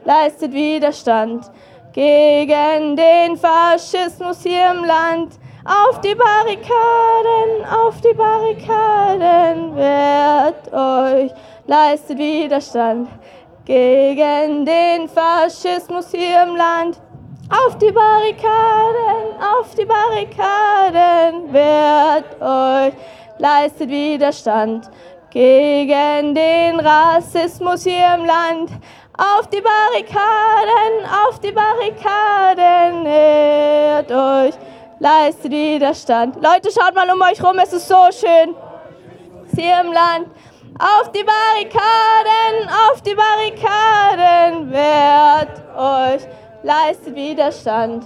leistet 0.06 0.54
Widerstand 0.54 1.50
gegen 1.92 2.96
den 2.96 3.36
Faschismus 3.36 4.44
hier 4.44 4.70
im 4.70 4.86
Land. 4.86 5.40
Auf 5.66 6.02
die 6.02 6.14
Barrikaden, 6.14 7.66
auf 7.66 8.00
die 8.02 8.14
Barrikaden, 8.14 9.76
wehrt 9.76 10.72
euch, 10.72 11.32
leistet 11.66 12.18
Widerstand 12.18 13.08
gegen 13.66 14.66
den 14.66 15.08
Faschismus 15.08 16.12
hier 16.12 16.44
im 16.44 16.56
Land. 16.56 17.00
Auf 17.50 17.78
die 17.78 17.92
Barrikaden, 17.92 19.38
auf 19.40 19.76
die 19.76 19.86
Barrikaden, 19.86 21.54
wehrt 21.54 22.42
euch, 22.42 22.94
leistet 23.38 23.90
Widerstand 23.90 24.90
gegen 25.30 26.36
den 26.36 26.80
Rassismus 26.80 27.84
hier 27.84 28.16
im 28.16 28.26
Land. 28.26 28.72
Auf 29.18 29.48
die 29.48 29.62
Barrikaden, 29.62 31.06
auf 31.28 31.40
die 31.40 31.52
Barrikaden, 31.52 33.04
nähert 33.04 34.12
euch, 34.12 34.56
leistet 35.00 35.52
Widerstand. 35.52 36.36
Leute, 36.36 36.70
schaut 36.72 36.96
mal 36.96 37.10
um 37.12 37.22
euch 37.22 37.42
rum, 37.44 37.58
es 37.60 37.74
ist 37.74 37.88
so 37.88 38.10
schön. 38.12 38.56
Hier 39.56 39.82
im 39.82 39.94
Land. 39.94 40.28
Auf 40.80 41.12
die 41.12 41.24
Barrikaden, 41.24 42.68
auf 42.90 43.00
die 43.04 43.14
Barrikaden, 43.14 44.72
wehrt 44.72 45.62
euch, 45.78 46.28
leistet 46.64 47.16
Widerstand 47.16 48.06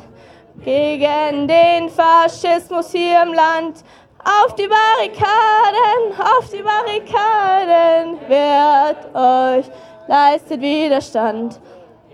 gegen 0.66 1.48
den 1.48 1.88
Faschismus 1.88 2.92
hier 2.92 3.22
im 3.22 3.34
Land. 3.34 3.86
Auf 4.22 4.54
die 4.56 4.68
Barrikaden, 4.68 6.20
auf 6.20 6.50
die 6.50 6.62
Barrikaden, 6.62 8.20
wehrt 8.28 9.16
euch, 9.16 9.72
leistet 10.08 10.60
Widerstand 10.60 11.62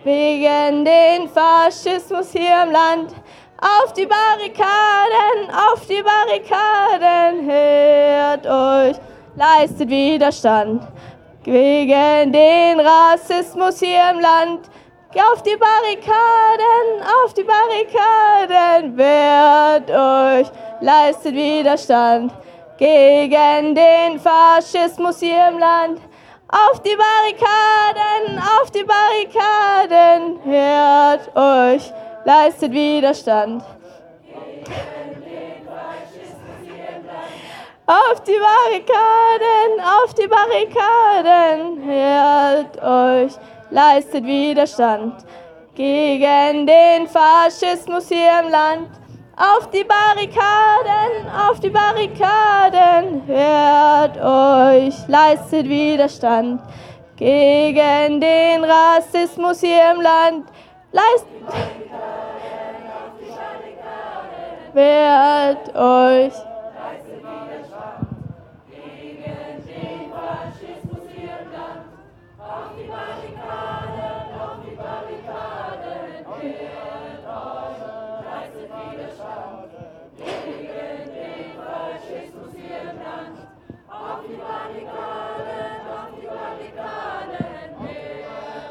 wegen 0.04 0.86
den 0.86 1.30
Faschismus 1.30 2.32
hier 2.32 2.62
im 2.62 2.72
Land. 2.72 3.12
Auf 3.60 3.94
die 3.94 4.06
Barrikaden, 4.06 5.50
auf 5.72 5.88
die 5.88 6.04
Barrikaden, 6.04 7.50
hört 7.50 8.46
euch, 8.46 8.98
leistet 9.36 9.90
Widerstand 9.90 10.84
gegen 11.44 12.32
den 12.32 12.80
Rassismus 12.80 13.80
hier 13.80 14.12
im 14.12 14.20
Land. 14.20 14.70
Auf 15.16 15.44
die 15.44 15.56
Barrikaden, 15.56 17.04
auf 17.24 17.34
die 17.34 17.44
Barrikaden, 17.44 18.98
wehrt 18.98 19.90
euch, 19.92 20.52
leistet 20.82 21.36
Widerstand 21.36 22.32
gegen 22.78 23.76
den 23.76 24.20
Faschismus 24.20 25.20
hier 25.20 25.50
im 25.50 25.60
Land. 25.60 26.00
Auf 26.48 26.82
die 26.82 26.96
Barrikaden, 26.96 28.40
auf 28.40 28.72
die 28.72 28.84
Barrikaden, 28.84 30.40
hört 30.46 31.36
euch, 31.36 31.94
leistet 32.26 32.72
Widerstand. 32.72 33.64
Auf 37.86 38.24
die 38.24 38.40
Barrikaden, 38.40 39.82
auf 39.82 40.14
die 40.14 40.28
Barrikaden, 40.28 41.84
hört 41.84 42.82
euch, 42.82 43.34
leistet 43.72 44.24
Widerstand 44.24 45.26
gegen 45.76 46.66
den 46.66 47.08
Faschismus 47.08 48.08
hier 48.08 48.40
im 48.42 48.50
Land. 48.50 48.88
Auf 49.36 49.70
die 49.70 49.84
Barrikaden, 49.84 51.30
auf 51.50 51.60
die 51.60 51.72
Barrikaden, 51.72 53.24
hört 53.28 54.18
euch, 54.18 54.96
leistet 55.10 55.68
Widerstand 55.68 56.62
gegen 57.18 58.22
den 58.22 58.64
Rassismus 58.64 59.60
hier 59.60 59.92
im 59.92 60.00
Land. 60.00 60.46
Leistet, 60.94 61.28
wehrt 64.74 65.76
euch. 65.76 66.53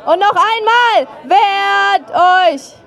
Und 0.04 0.18
noch 0.18 0.34
einmal, 0.34 1.06
wehrt 1.24 2.10
euch! 2.10 2.81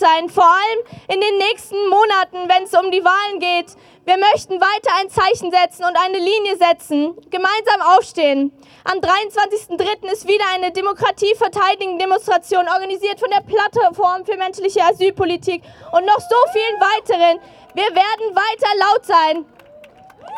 Sein, 0.00 0.28
vor 0.28 0.44
allem 0.44 0.80
in 1.08 1.20
den 1.20 1.36
nächsten 1.38 1.76
Monaten, 1.88 2.48
wenn 2.48 2.64
es 2.64 2.74
um 2.74 2.90
die 2.90 3.04
Wahlen 3.04 3.38
geht. 3.38 3.76
Wir 4.04 4.16
möchten 4.16 4.54
weiter 4.60 4.90
ein 4.98 5.10
Zeichen 5.10 5.52
setzen 5.52 5.84
und 5.84 5.96
eine 5.96 6.18
Linie 6.18 6.56
setzen, 6.56 7.14
gemeinsam 7.30 7.96
aufstehen. 7.96 8.52
Am 8.84 8.98
23.03. 8.98 10.10
ist 10.10 10.26
wieder 10.26 10.44
eine 10.52 10.72
demokratieverteidigende 10.72 12.02
Demonstration, 12.04 12.66
organisiert 12.66 13.20
von 13.20 13.30
der 13.30 13.42
Plattform 13.42 14.24
für 14.24 14.36
menschliche 14.36 14.82
Asylpolitik 14.82 15.62
und 15.92 16.06
noch 16.06 16.18
so 16.18 16.36
vielen 16.52 16.80
weiteren. 16.80 17.40
Wir 17.74 17.94
werden 17.94 18.34
weiter 18.34 18.74
laut 18.78 19.06
sein. 19.06 19.44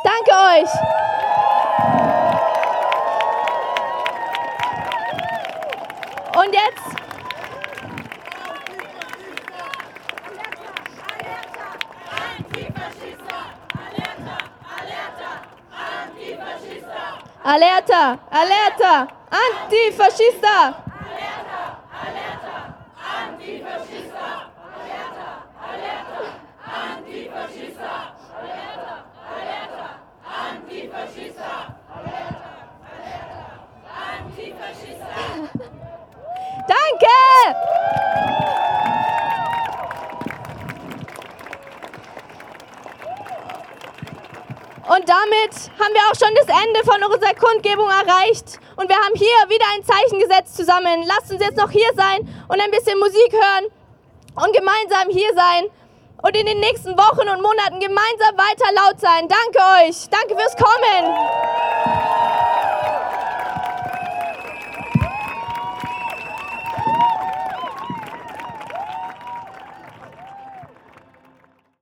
Danke 0.05 0.33
euch. 0.33 0.70
Und 6.35 6.53
jetzt 6.53 7.12
Alerta, 17.45 18.20
alerta, 18.30 19.09
antifascista. 19.30 20.74
Danke! 36.68 37.22
Und 45.03 45.09
damit 45.09 45.50
haben 45.80 45.94
wir 45.94 46.03
auch 46.09 46.14
schon 46.14 46.32
das 46.36 46.46
Ende 46.46 46.78
von 46.84 47.03
unserer 47.03 47.34
Kundgebung 47.34 47.88
erreicht. 47.88 48.61
Und 48.76 48.88
wir 48.88 48.94
haben 48.94 49.14
hier 49.16 49.48
wieder 49.48 49.64
ein 49.74 49.82
Zeichen 49.82 50.20
gesetzt 50.20 50.57
zusammen. 50.57 51.03
Lasst 51.09 51.32
uns 51.32 51.44
jetzt 51.44 51.57
noch 51.57 51.72
hier 51.72 51.90
sein 51.96 52.20
und 52.46 52.61
ein 52.61 52.70
bisschen 52.70 53.00
Musik 53.00 53.32
hören 53.32 53.66
und 54.36 54.55
gemeinsam 54.55 55.11
hier 55.11 55.34
sein 55.34 55.64
und 56.22 56.36
in 56.36 56.46
den 56.46 56.61
nächsten 56.61 56.96
Wochen 56.96 57.28
und 57.28 57.42
Monaten 57.42 57.80
gemeinsam 57.80 58.38
weiter 58.38 58.72
laut 58.76 59.00
sein. 59.00 59.26
Danke 59.26 59.59
euch. 59.82 60.09
Danke 60.09 60.36
fürs 60.36 60.55
Kommen. 60.55 61.61